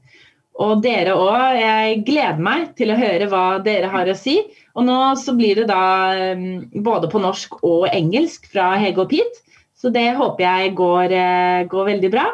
Og 0.62 0.82
dere 0.84 1.16
òg. 1.18 1.56
Jeg 1.58 2.02
gleder 2.06 2.42
meg 2.44 2.74
til 2.78 2.92
å 2.94 2.98
høre 3.00 3.28
hva 3.32 3.46
dere 3.64 3.90
har 3.90 4.10
å 4.12 4.16
si. 4.18 4.36
Og 4.78 4.86
nå 4.86 4.98
så 5.18 5.34
blir 5.34 5.64
det 5.64 5.70
da 5.72 6.36
um, 6.36 6.68
både 6.86 7.10
på 7.10 7.22
norsk 7.24 7.56
og 7.66 7.88
engelsk 7.90 8.46
fra 8.52 8.76
Hege 8.80 9.02
og 9.02 9.10
Pete. 9.12 9.42
Så 9.74 9.90
det 9.90 10.12
håper 10.20 10.46
jeg 10.46 10.76
går, 10.78 11.16
uh, 11.16 11.64
går 11.72 11.90
veldig 11.96 12.12
bra. 12.14 12.28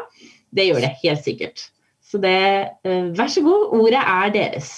Det 0.52 0.68
gjør 0.68 0.84
det 0.84 0.92
helt 1.00 1.24
sikkert. 1.24 1.66
Så 2.04 2.20
det, 2.20 2.36
uh, 2.84 3.08
vær 3.16 3.32
så 3.32 3.42
god, 3.46 3.72
ordet 3.80 4.02
er 4.02 4.34
deres. 4.34 4.72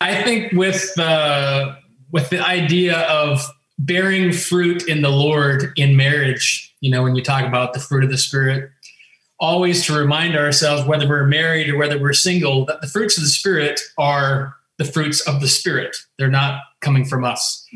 I 0.00 0.22
think 0.24 0.54
with 0.56 0.80
the, 0.96 1.74
with 2.14 2.30
the 2.30 2.38
idea 2.38 3.00
of 3.08 3.44
bearing 3.76 4.32
fruit 4.32 4.88
in 4.88 5.02
the 5.02 5.10
Lord 5.10 5.72
in 5.76 5.96
marriage, 5.96 6.72
you 6.80 6.88
know, 6.88 7.02
when 7.02 7.16
you 7.16 7.22
talk 7.24 7.44
about 7.44 7.72
the 7.72 7.80
fruit 7.80 8.04
of 8.04 8.10
the 8.10 8.16
Spirit, 8.16 8.70
always 9.40 9.84
to 9.86 9.98
remind 9.98 10.36
ourselves, 10.36 10.86
whether 10.86 11.08
we're 11.08 11.26
married 11.26 11.68
or 11.68 11.76
whether 11.76 11.98
we're 11.98 12.12
single, 12.12 12.66
that 12.66 12.80
the 12.80 12.86
fruits 12.86 13.18
of 13.18 13.24
the 13.24 13.30
Spirit 13.30 13.80
are 13.98 14.54
the 14.78 14.84
fruits 14.84 15.26
of 15.26 15.40
the 15.40 15.48
Spirit. 15.48 15.96
They're 16.16 16.30
not 16.30 16.60
coming 16.80 17.04
from 17.04 17.24
us. 17.24 17.66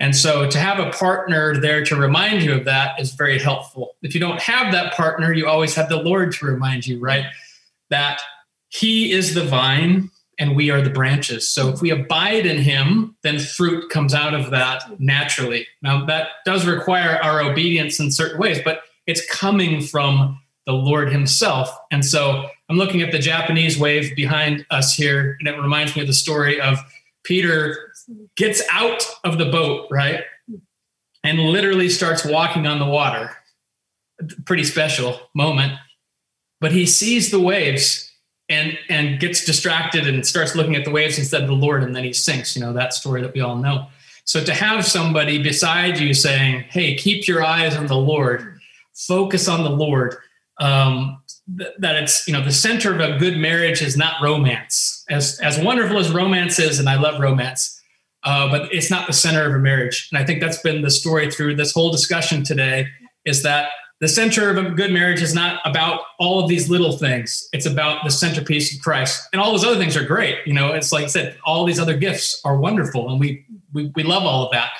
And 0.00 0.16
so 0.16 0.50
to 0.50 0.58
have 0.58 0.80
a 0.80 0.90
partner 0.90 1.56
there 1.56 1.84
to 1.84 1.94
remind 1.94 2.42
you 2.42 2.52
of 2.52 2.64
that 2.64 3.00
is 3.00 3.14
very 3.14 3.38
helpful. 3.38 3.94
If 4.02 4.12
you 4.12 4.18
don't 4.18 4.40
have 4.40 4.72
that 4.72 4.94
partner, 4.94 5.32
you 5.32 5.46
always 5.46 5.76
have 5.76 5.88
the 5.88 6.02
Lord 6.02 6.32
to 6.32 6.46
remind 6.46 6.84
you, 6.84 6.98
right? 6.98 7.26
That 7.90 8.20
He 8.70 9.12
is 9.12 9.34
the 9.34 9.44
vine 9.44 10.10
and 10.38 10.56
we 10.56 10.70
are 10.70 10.80
the 10.80 10.90
branches. 10.90 11.48
So 11.48 11.68
if 11.68 11.80
we 11.80 11.90
abide 11.90 12.46
in 12.46 12.58
Him, 12.58 13.16
then 13.22 13.38
fruit 13.38 13.90
comes 13.90 14.14
out 14.14 14.34
of 14.34 14.50
that 14.50 15.00
naturally. 15.00 15.66
Now, 15.82 16.04
that 16.06 16.28
does 16.44 16.66
require 16.66 17.18
our 17.22 17.40
obedience 17.40 18.00
in 18.00 18.10
certain 18.10 18.38
ways, 18.38 18.60
but 18.64 18.80
it's 19.06 19.24
coming 19.30 19.80
from 19.80 20.40
the 20.66 20.72
Lord 20.72 21.12
Himself. 21.12 21.76
And 21.90 22.04
so 22.04 22.48
I'm 22.68 22.76
looking 22.76 23.02
at 23.02 23.12
the 23.12 23.18
Japanese 23.18 23.78
wave 23.78 24.16
behind 24.16 24.64
us 24.70 24.94
here, 24.94 25.36
and 25.38 25.48
it 25.48 25.60
reminds 25.60 25.94
me 25.94 26.02
of 26.02 26.08
the 26.08 26.14
story 26.14 26.60
of 26.60 26.78
Peter 27.24 27.92
gets 28.36 28.62
out 28.70 29.04
of 29.24 29.38
the 29.38 29.46
boat, 29.46 29.88
right? 29.90 30.20
And 31.22 31.38
literally 31.38 31.88
starts 31.88 32.24
walking 32.24 32.66
on 32.66 32.78
the 32.78 32.86
water. 32.86 33.30
Pretty 34.44 34.64
special 34.64 35.20
moment. 35.34 35.72
But 36.60 36.72
he 36.72 36.86
sees 36.86 37.30
the 37.30 37.40
waves 37.40 38.10
and 38.48 38.78
and 38.88 39.20
gets 39.20 39.44
distracted 39.44 40.06
and 40.06 40.26
starts 40.26 40.54
looking 40.54 40.76
at 40.76 40.84
the 40.84 40.90
waves 40.90 41.18
instead 41.18 41.42
of 41.42 41.48
the 41.48 41.54
Lord, 41.54 41.82
and 41.82 41.94
then 41.94 42.04
he 42.04 42.12
sinks. 42.12 42.54
You 42.54 42.62
know 42.62 42.72
that 42.72 42.92
story 42.92 43.22
that 43.22 43.34
we 43.34 43.40
all 43.40 43.56
know. 43.56 43.86
So 44.24 44.42
to 44.42 44.54
have 44.54 44.86
somebody 44.86 45.42
beside 45.42 45.98
you 45.98 46.14
saying, 46.14 46.64
"Hey, 46.68 46.94
keep 46.94 47.26
your 47.26 47.44
eyes 47.44 47.76
on 47.76 47.86
the 47.86 47.96
Lord, 47.96 48.60
focus 48.94 49.48
on 49.48 49.64
the 49.64 49.70
Lord," 49.70 50.16
um, 50.58 51.22
th- 51.58 51.70
that 51.78 51.96
it's 51.96 52.26
you 52.26 52.32
know 52.32 52.44
the 52.44 52.52
center 52.52 52.94
of 52.94 53.00
a 53.00 53.18
good 53.18 53.38
marriage 53.38 53.80
is 53.80 53.96
not 53.96 54.22
romance. 54.22 55.04
As 55.08 55.40
as 55.40 55.58
wonderful 55.58 55.98
as 55.98 56.10
romance 56.10 56.58
is, 56.58 56.78
and 56.78 56.88
I 56.88 56.96
love 56.96 57.20
romance, 57.20 57.80
uh, 58.24 58.50
but 58.50 58.72
it's 58.74 58.90
not 58.90 59.06
the 59.06 59.12
center 59.14 59.46
of 59.46 59.54
a 59.54 59.58
marriage. 59.58 60.08
And 60.12 60.22
I 60.22 60.26
think 60.26 60.40
that's 60.40 60.60
been 60.60 60.82
the 60.82 60.90
story 60.90 61.30
through 61.30 61.56
this 61.56 61.72
whole 61.72 61.90
discussion 61.90 62.44
today. 62.44 62.88
Is 63.24 63.42
that 63.42 63.70
the 64.00 64.08
center 64.08 64.50
of 64.50 64.58
a 64.58 64.70
good 64.70 64.92
marriage 64.92 65.22
is 65.22 65.34
not 65.34 65.60
about 65.64 66.00
all 66.18 66.42
of 66.42 66.48
these 66.48 66.68
little 66.68 66.92
things. 66.92 67.48
It's 67.52 67.66
about 67.66 68.04
the 68.04 68.10
centerpiece 68.10 68.74
of 68.74 68.82
Christ. 68.82 69.22
And 69.32 69.40
all 69.40 69.52
those 69.52 69.64
other 69.64 69.78
things 69.78 69.96
are 69.96 70.04
great. 70.04 70.38
You 70.46 70.52
know, 70.52 70.72
it's 70.72 70.92
like 70.92 71.04
I 71.04 71.08
said, 71.08 71.38
all 71.44 71.64
these 71.64 71.78
other 71.78 71.96
gifts 71.96 72.40
are 72.44 72.56
wonderful 72.56 73.08
and 73.08 73.20
we 73.20 73.46
we, 73.72 73.92
we 73.94 74.02
love 74.02 74.24
all 74.24 74.46
of 74.46 74.52
that. 74.52 74.72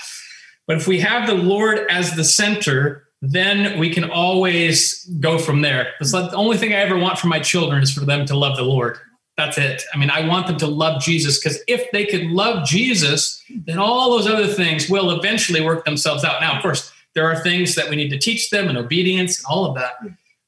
But 0.67 0.77
if 0.77 0.87
we 0.87 1.01
have 1.01 1.27
the 1.27 1.35
Lord 1.35 1.87
as 1.91 2.17
the 2.17 2.25
center, 2.25 3.09
then 3.21 3.79
we 3.79 3.91
can 3.91 4.11
always 4.11 5.05
go 5.21 5.39
from 5.39 5.63
there. 5.63 5.93
It's 6.01 6.13
like 6.13 6.31
the 6.31 6.37
only 6.37 6.57
thing 6.57 6.73
I 6.73 6.77
ever 6.77 6.99
want 6.99 7.19
for 7.19 7.27
my 7.27 7.41
children 7.41 7.83
is 7.83 7.93
for 7.93 8.05
them 8.05 8.27
to 8.27 8.37
love 8.37 8.57
the 8.57 8.63
Lord. 8.63 8.99
That's 9.37 9.59
it. 9.59 9.83
I 9.93 9.99
mean, 9.99 10.11
I 10.11 10.27
want 10.29 10.47
them 10.47 10.59
to 10.59 10.67
love 10.67 11.03
Jesus 11.03 11.39
because 11.39 11.61
if 11.67 11.91
they 11.91 12.07
could 12.07 12.27
love 12.27 12.67
Jesus, 12.67 13.43
then 13.67 13.79
all 13.79 14.11
those 14.11 14.29
other 14.29 14.47
things 14.47 14.89
will 14.89 15.11
eventually 15.11 15.61
work 15.61 15.85
themselves 15.85 16.23
out. 16.23 16.41
Now, 16.41 16.57
of 16.57 16.63
course, 16.63 16.93
there 17.15 17.27
are 17.31 17.37
things 17.37 17.75
that 17.75 17.89
we 17.89 17.97
need 17.97 18.11
to 18.11 18.19
teach 18.19 18.51
them 18.51 18.69
and 18.69 18.77
obedience 18.79 19.39
and 19.39 19.47
all 19.49 19.65
of 19.67 19.75
that. 19.77 19.95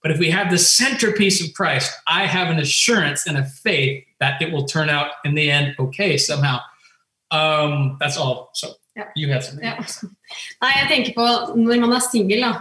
But 0.02 0.10
if 0.12 0.18
we 0.18 0.30
have 0.30 0.50
the 0.50 0.58
centerpiece 0.58 1.42
of 1.44 1.52
Christ, 1.54 1.90
I 2.06 2.26
have 2.26 2.48
an 2.48 2.58
assurance 2.58 3.26
and 3.26 3.36
a 3.38 3.44
faith 3.44 4.04
that 4.20 4.40
it 4.40 4.52
will 4.52 4.64
turn 4.64 4.88
out 4.88 5.10
in 5.24 5.34
the 5.34 5.50
end 5.50 5.74
okay 5.78 6.16
somehow. 6.16 6.60
Um, 7.30 7.96
that's 8.00 8.16
all. 8.16 8.50
So 8.54 8.74
Yeah. 8.96 9.10
you 9.14 9.28
have 9.32 9.44
something. 9.44 9.62
Ja. 9.66 9.76
Nei, 10.62 10.70
jeg 10.72 10.86
tenker 10.88 11.12
på 11.18 11.24
når 11.60 11.80
man 11.82 11.92
er 11.92 12.00
singel, 12.00 12.40
da. 12.46 12.52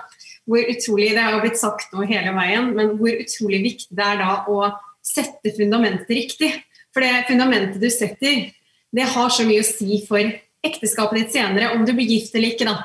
Hvor 0.46 0.68
utrolig 0.68 1.14
Det 1.16 1.22
har 1.24 1.40
blitt 1.42 1.58
sagt 1.58 1.94
nå 1.96 2.04
hele 2.06 2.34
veien, 2.36 2.74
men 2.76 2.98
hvor 3.00 3.16
utrolig 3.24 3.62
viktig 3.64 3.96
det 3.96 4.04
er 4.04 4.20
da 4.20 4.34
å 4.52 4.68
sette 5.06 5.54
fundamentet 5.56 6.12
riktig. 6.12 6.52
For 6.94 7.00
det 7.06 7.24
fundamentet 7.30 7.80
du 7.80 7.88
setter, 7.90 8.52
det 8.96 9.08
har 9.16 9.32
så 9.32 9.46
mye 9.48 9.64
å 9.64 9.68
si 9.70 10.02
for 10.10 10.20
ekteskapet 10.66 11.22
ditt 11.22 11.32
senere, 11.38 11.72
om 11.72 11.86
du 11.88 11.94
blir 11.96 12.10
gift 12.18 12.36
eller 12.36 12.52
ikke. 12.52 12.68
da. 12.68 12.84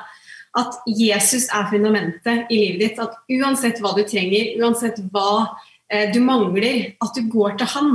At 0.57 0.81
Jesus 0.87 1.47
er 1.53 1.69
fundamentet 1.71 2.49
i 2.51 2.57
livet 2.59 2.81
ditt. 2.83 2.99
At 2.99 3.15
uansett 3.31 3.79
hva 3.83 3.93
du 3.95 4.03
trenger, 4.07 4.55
uansett 4.59 4.99
hva 5.13 5.57
eh, 5.91 6.09
du 6.11 6.19
mangler, 6.25 6.93
at 6.99 7.15
du 7.15 7.29
går 7.31 7.55
til 7.61 7.71
han. 7.75 7.93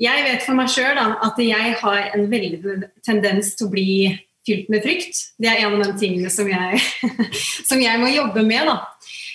Jeg 0.00 0.24
vet 0.26 0.42
for 0.42 0.58
meg 0.58 0.70
sjøl 0.72 0.98
at 0.98 1.38
jeg 1.38 1.74
har 1.80 2.14
en 2.16 2.24
veldig 2.30 2.78
tendens 3.06 3.52
til 3.54 3.68
å 3.68 3.74
bli 3.74 3.90
fylt 4.44 4.70
med 4.72 4.84
frykt. 4.84 5.20
Det 5.40 5.48
er 5.48 5.62
en 5.64 5.78
av 5.78 5.84
de 5.86 5.94
tingene 6.00 6.32
som 6.32 6.48
jeg, 6.50 6.80
som 7.68 7.80
jeg 7.80 8.00
må 8.02 8.10
jobbe 8.12 8.44
med. 8.46 8.72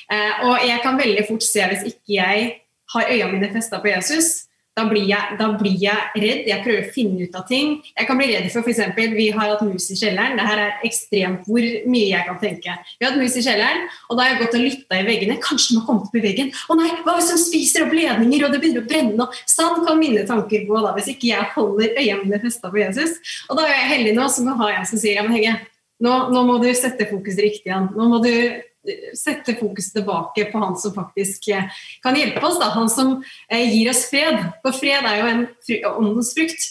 Eh, 0.10 0.46
og 0.46 0.66
jeg 0.66 0.82
kan 0.84 1.00
veldig 1.00 1.26
fort 1.30 1.46
se 1.46 1.66
hvis 1.72 1.88
ikke 1.94 2.18
jeg 2.18 2.52
har 2.94 3.12
øynene 3.14 3.36
mine 3.38 3.52
festa 3.54 3.80
på 3.82 3.92
Jesus, 3.92 4.49
da 4.78 4.86
blir, 4.88 5.06
jeg, 5.10 5.36
da 5.40 5.48
blir 5.60 5.76
jeg 5.82 6.22
redd. 6.24 6.46
Jeg 6.48 6.64
prøver 6.64 6.86
å 6.86 6.92
finne 6.96 7.26
ut 7.28 7.36
av 7.36 7.46
ting. 7.50 7.74
Jeg 7.92 8.08
kan 8.08 8.20
bli 8.20 8.30
redd 8.32 8.48
for 8.54 8.64
f.eks. 8.64 8.96
Vi 9.16 9.26
har 9.36 9.52
hatt 9.52 9.64
mus 9.66 9.90
i 9.92 9.98
kjelleren. 10.00 10.38
Det 10.40 10.46
her 10.48 10.62
er 10.64 10.86
ekstremt 10.88 11.50
hvor 11.50 11.66
mye 11.92 12.06
jeg 12.08 12.28
kan 12.28 12.40
tenke. 12.42 12.76
Vi 12.96 13.06
har 13.06 13.12
hatt 13.12 13.20
mus 13.20 13.36
i 13.36 13.44
kjelleren, 13.44 13.88
og 14.08 14.16
da 14.16 14.26
har 14.26 14.34
jeg 14.34 14.42
gått 14.44 14.56
og 14.60 14.64
lytta 14.64 15.00
i 15.02 15.08
veggene. 15.08 15.40
Kanskje 15.44 15.74
den 15.74 15.82
har 15.82 15.90
kommet 15.90 16.08
opp 16.08 16.20
i 16.20 16.24
veggen. 16.24 16.54
Å 16.56 16.78
nei, 16.80 16.92
hva 17.04 17.18
hvis 17.18 17.34
den 17.34 17.42
spiser 17.44 17.88
opp 17.88 17.98
ledninger, 17.98 18.46
og 18.46 18.56
det 18.56 18.62
begynner 18.64 18.86
å 18.86 18.90
brenne? 18.94 19.28
Sånn 19.50 19.84
kan 19.88 20.00
mine 20.00 20.24
tanker 20.30 20.64
gå 20.70 20.86
da, 20.86 20.94
hvis 20.96 21.12
ikke 21.16 21.32
jeg 21.34 21.52
holder 21.58 22.00
øynene 22.00 22.42
festa 22.46 22.72
på 22.72 22.82
Jesus. 22.84 23.18
Og 23.50 23.60
da 23.60 23.68
er 23.68 23.76
jeg 23.76 23.92
heldig 23.96 24.16
nå 24.22 24.32
som 24.32 24.48
har 24.62 24.80
en 24.80 24.88
som 24.88 25.02
sier 25.02 25.20
ja, 25.20 25.28
men 25.28 25.36
Hege, 25.36 25.58
nå, 26.04 26.16
nå 26.32 26.46
må 26.48 26.60
du 26.64 26.70
sette 26.78 27.10
fokuset 27.10 27.44
riktig 27.44 27.68
igjen. 27.68 27.92
Nå 27.98 28.08
må 28.12 28.24
du 28.24 28.32
sette 29.18 29.56
fokuset 29.60 29.94
tilbake 30.00 30.48
på 30.52 30.60
han 30.62 30.78
som 30.80 30.94
faktisk 30.96 31.50
eh, 31.54 31.68
kan 32.04 32.18
hjelpe 32.18 32.44
oss. 32.46 32.60
Da. 32.62 32.72
Han 32.76 32.90
som 32.92 33.18
eh, 33.52 33.66
gir 33.74 33.92
oss 33.92 34.06
fred. 34.12 34.40
For 34.64 34.76
fred 34.76 35.08
er 35.08 35.20
jo 35.20 35.32
en 35.32 35.48
åndens 35.94 36.34
frukt. 36.38 36.70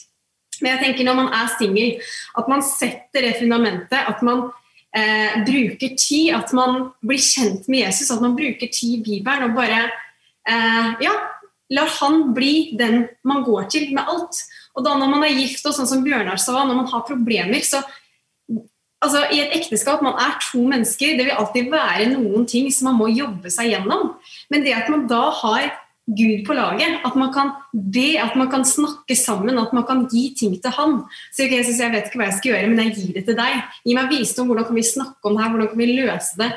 Men 0.62 0.74
jeg 0.74 0.82
tenker 0.86 1.06
når 1.06 1.18
man 1.20 1.32
er 1.36 1.50
singel, 1.54 2.08
at 2.38 2.48
man 2.50 2.64
setter 2.66 3.28
det 3.28 3.36
fundamentet. 3.38 3.98
At 3.98 4.22
man 4.26 4.48
eh, 4.96 5.40
bruker 5.46 5.94
tid, 5.94 6.32
at 6.38 6.52
man 6.56 6.90
blir 7.04 7.22
kjent 7.22 7.68
med 7.68 7.84
Jesus, 7.86 8.12
at 8.14 8.24
man 8.24 8.36
bruker 8.38 8.72
tid 8.72 8.98
i 8.98 9.02
Bibelen 9.04 9.50
og 9.50 9.58
bare 9.58 9.84
eh, 9.86 10.94
ja, 11.04 11.14
lar 11.76 11.92
han 12.00 12.32
bli 12.36 12.72
den 12.78 13.04
man 13.28 13.44
går 13.46 13.68
til 13.74 13.92
med 13.92 14.08
alt. 14.08 14.42
Og 14.78 14.84
da 14.86 14.94
når 14.96 15.10
man 15.12 15.24
er 15.26 15.38
gift, 15.38 15.66
og 15.66 15.74
sånn 15.76 15.90
som 15.90 16.04
Bjørnar 16.06 16.40
sa, 16.40 16.62
når 16.62 16.82
man 16.82 16.90
har 16.92 17.06
problemer, 17.06 17.62
så 17.66 17.82
altså, 19.04 19.24
I 19.32 19.42
et 19.44 19.56
ekteskap 19.58 20.02
man 20.04 20.18
er 20.20 20.38
to 20.42 20.62
mennesker, 20.66 21.16
det 21.18 21.28
vil 21.28 21.36
alltid 21.36 21.70
være 21.72 22.08
noen 22.14 22.46
ting 22.50 22.70
som 22.74 22.90
man 22.90 23.00
må 23.02 23.10
jobbe 23.12 23.52
seg 23.52 23.72
gjennom. 23.72 24.16
Men 24.52 24.64
det 24.66 24.76
at 24.76 24.90
man 24.92 25.06
da 25.10 25.28
har 25.42 25.70
Gud 26.08 26.46
på 26.46 26.54
laget, 26.56 27.02
at 27.04 27.16
man 27.20 27.32
kan 27.34 27.50
be, 27.72 28.16
at 28.16 28.32
man 28.36 28.48
kan 28.48 28.64
snakke 28.64 29.12
sammen, 29.16 29.58
at 29.60 29.74
man 29.76 29.84
kan 29.84 30.06
gi 30.08 30.30
ting 30.38 30.54
til 30.56 30.72
Han. 30.72 31.02
Så 31.32 31.44
ikke 31.44 31.58
Jesus, 31.60 31.80
jeg 31.82 31.92
vet 31.92 32.08
ikke 32.08 32.22
hva 32.22 32.30
jeg 32.30 32.38
skal 32.38 32.52
gjøre, 32.54 32.70
men 32.70 32.80
jeg 32.80 32.94
gir 32.96 33.10
det 33.18 33.24
til 33.28 33.36
deg. 33.36 33.58
Gi 33.84 33.96
meg 33.98 34.08
visdom, 34.14 34.48
hvordan 34.48 34.64
kan 34.70 34.78
vi 34.78 34.86
snakke 34.88 35.28
om 35.28 35.36
det 35.36 35.44
her, 35.44 35.52
hvordan 35.52 35.68
kan 35.74 35.82
vi 35.82 35.90
løse 35.98 36.40
det? 36.40 36.48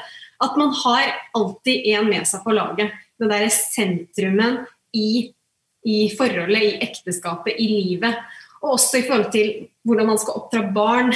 At 0.41 0.55
man 0.57 0.71
har 0.71 1.11
alltid 1.37 1.91
en 1.91 2.07
med 2.07 2.29
seg 2.29 2.45
på 2.45 2.55
laget. 2.55 2.95
Det 3.19 3.27
derre 3.29 3.51
sentrumen 3.51 4.61
i, 4.95 5.09
i 5.83 5.99
forholdet, 6.15 6.63
i 6.63 6.71
ekteskapet, 6.87 7.59
i 7.59 7.67
livet. 7.67 8.23
Og 8.61 8.75
også 8.77 9.01
i 9.01 9.05
forhold 9.07 9.31
til 9.33 9.51
hvordan 9.87 10.11
man 10.11 10.19
skal 10.21 10.37
oppdra 10.37 10.63
barn. 10.75 11.13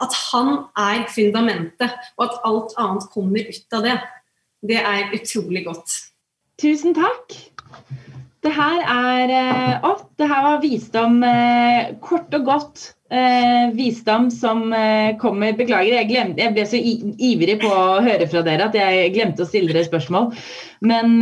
At 0.00 0.16
han 0.32 0.52
er 0.80 1.04
fundamentet, 1.12 1.92
og 2.16 2.28
at 2.28 2.38
alt 2.48 2.76
annet 2.80 3.08
kommer 3.12 3.50
ut 3.50 3.76
av 3.76 3.84
det. 3.84 3.96
Det 4.66 4.78
er 4.80 5.12
utrolig 5.14 5.66
godt. 5.66 5.92
Tusen 6.60 6.96
takk. 6.96 7.36
Det 8.46 8.52
her 8.54 8.78
er 8.86 9.30
eh, 9.34 9.84
Å, 9.84 9.90
det 10.16 10.28
her 10.30 10.44
var 10.44 10.60
visdom. 10.62 11.18
eh, 11.26 11.96
Kort 12.00 12.32
og 12.36 12.46
godt. 12.46 12.92
eh, 13.10 13.70
visdom 13.76 14.30
som 14.34 14.72
kommer 15.20 15.52
Beklager, 15.58 15.98
jeg, 15.98 16.08
glemte, 16.08 16.42
jeg 16.42 16.54
ble 16.56 16.64
så 16.66 16.78
ivrig 16.80 17.58
på 17.62 17.68
å 17.70 18.00
høre 18.02 18.26
fra 18.30 18.42
dere 18.46 18.66
at 18.70 18.74
jeg 18.78 19.12
glemte 19.14 19.44
å 19.44 19.50
stille 19.50 19.70
dere 19.74 19.84
spørsmål. 19.86 20.32
Men, 20.80 21.18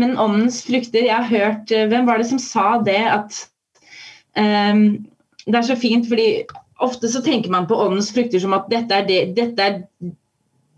men 0.00 0.16
åndens 0.18 0.62
frukter 0.66 1.06
Jeg 1.06 1.14
har 1.14 1.30
hørt 1.30 1.70
Hvem 1.70 2.08
var 2.08 2.18
det 2.20 2.26
som 2.30 2.40
sa 2.42 2.78
det 2.84 3.00
at 3.10 3.38
Det 4.36 5.56
er 5.56 5.66
så 5.66 5.76
fint, 5.80 6.08
fordi 6.08 6.44
ofte 6.84 7.08
så 7.08 7.22
tenker 7.24 7.50
man 7.50 7.66
på 7.68 7.78
åndens 7.80 8.12
frukter 8.12 8.42
som 8.42 8.54
at 8.56 8.68
dette 8.72 8.94
er 8.94 9.06
det 9.08 9.20
Dette 9.36 9.62
er 9.62 9.82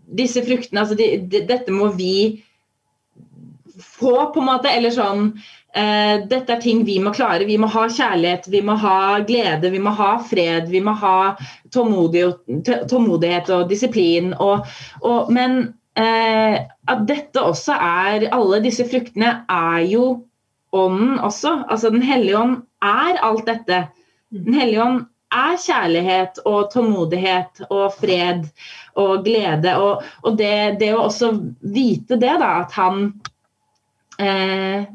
disse 0.09 0.41
fruktene, 0.45 0.81
altså 0.81 0.95
de, 0.97 1.09
de, 1.29 1.43
dette 1.45 1.73
må 1.73 1.91
vi 1.93 2.43
få, 3.79 4.31
på 4.33 4.41
en 4.41 4.47
måte. 4.47 4.71
Eller 4.71 4.93
sånn 4.93 5.27
eh, 5.77 6.25
dette 6.29 6.55
er 6.55 6.61
ting 6.63 6.83
vi 6.87 6.99
må 7.03 7.13
klare. 7.15 7.47
Vi 7.49 7.57
må 7.61 7.69
ha 7.71 7.87
kjærlighet, 7.89 8.49
vi 8.51 8.61
må 8.65 8.77
ha 8.81 9.19
glede, 9.27 9.69
vi 9.73 9.81
må 9.83 9.93
ha 9.99 10.15
fred, 10.29 10.69
vi 10.71 10.81
må 10.85 10.95
ha 11.01 11.35
tålmodighet 11.75 13.51
og 13.55 13.67
disiplin. 13.69 14.33
Og, 14.41 14.65
og, 15.03 15.29
men 15.35 15.59
eh, 15.99 16.57
at 16.89 17.05
dette 17.09 17.43
også 17.43 17.77
er 17.77 18.29
Alle 18.35 18.63
disse 18.65 18.87
fruktene 18.89 19.43
er 19.45 19.85
jo 19.89 20.07
ånden 20.73 21.19
også. 21.19 21.63
Altså 21.69 21.93
Den 21.93 22.05
hellige 22.05 22.37
ånd 22.39 22.57
er 22.85 23.21
alt 23.25 23.47
dette. 23.49 23.79
Den 24.29 24.53
hellige 24.53 24.83
ånd 24.83 25.01
er 25.33 25.57
kjærlighet 25.61 26.39
og 26.49 26.71
tålmodighet 26.73 27.65
og 27.69 27.93
fred 27.97 28.47
og 28.99 29.25
glede. 29.25 29.75
Og, 29.77 30.05
og 30.23 30.37
det, 30.39 30.79
det, 30.81 30.93
å 30.95 31.05
også 31.07 31.33
vite 31.61 32.17
det, 32.21 32.35
da, 32.41 32.53
at 32.63 32.73
han 32.77 33.03
eh, 34.21 34.87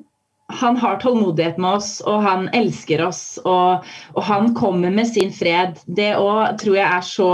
han 0.54 0.76
har 0.76 0.98
tålmodighet 1.00 1.56
med 1.58 1.78
oss, 1.78 2.00
og 2.04 2.20
han 2.22 2.48
elsker 2.54 3.00
oss, 3.06 3.38
og, 3.44 3.86
og 4.12 4.26
han 4.28 4.52
kommer 4.54 4.92
med 4.92 5.08
sin 5.08 5.32
fred. 5.32 5.80
Det 5.86 6.12
òg 6.20 6.58
tror 6.60 6.76
jeg 6.76 6.88
er 6.88 7.06
så, 7.08 7.30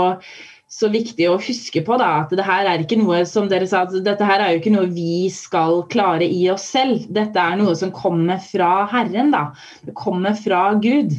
så, 0.71 0.87
viktig 0.91 1.27
å 1.29 1.39
huske 1.41 1.83
på. 1.85 1.97
Da, 1.99 2.11
at 2.23 2.31
det 2.35 2.45
her 2.47 2.69
er 2.69 2.83
ikke 2.83 2.99
noe 3.01 3.21
som 3.29 3.49
dere 3.51 3.67
sa, 3.69 3.83
dette 3.91 4.27
her 4.27 4.43
er 4.43 4.53
jo 4.53 4.61
ikke 4.61 4.75
noe 4.75 4.91
vi 4.91 5.27
skal 5.33 5.83
klare 5.91 6.27
i 6.27 6.45
oss 6.53 6.69
selv. 6.71 7.09
Dette 7.11 7.41
er 7.43 7.59
noe 7.59 7.75
som 7.77 7.91
kommer 7.95 8.39
fra 8.43 8.87
Herren. 8.91 9.33
Da. 9.35 9.49
Det 9.85 9.95
kommer 9.99 10.37
fra 10.39 10.69
Gud. 10.81 11.17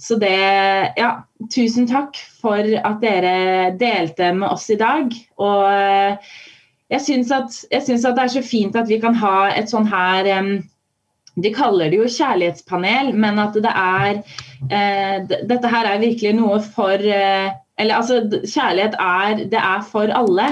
Så 0.00 0.18
det 0.20 0.32
Ja, 0.98 1.10
tusen 1.54 1.88
takk 1.88 2.16
for 2.40 2.60
at 2.60 3.00
dere 3.04 3.76
delte 3.80 4.32
med 4.36 4.48
oss 4.50 4.68
i 4.72 4.78
dag. 4.80 5.12
Og 5.40 5.68
eh, 5.68 6.32
jeg 6.92 7.04
syns 7.04 7.30
at, 7.32 7.60
at, 7.72 7.86
det 7.88 8.24
er 8.24 8.32
så 8.32 8.44
fint 8.44 8.76
at 8.76 8.88
vi 8.88 9.00
kan 9.00 9.16
ha 9.20 9.50
et 9.52 9.68
sånn 9.68 9.88
her 9.88 10.28
De 11.38 11.50
kaller 11.54 11.92
det 11.92 12.00
jo 12.00 12.08
kjærlighetspanel, 12.08 13.12
men 13.14 13.38
at 13.38 13.56
det 13.56 13.72
er 13.72 14.20
eh, 14.72 15.16
Dette 15.28 15.72
her 15.72 15.88
er 15.92 16.04
virkelig 16.04 16.36
noe 16.40 16.60
for 16.64 16.96
eh, 16.96 17.52
Eller 17.78 17.94
altså, 17.94 18.40
kjærlighet 18.54 18.94
er 19.00 19.36
Det 19.36 19.60
er 19.60 19.88
for 19.92 20.00
alle. 20.22 20.48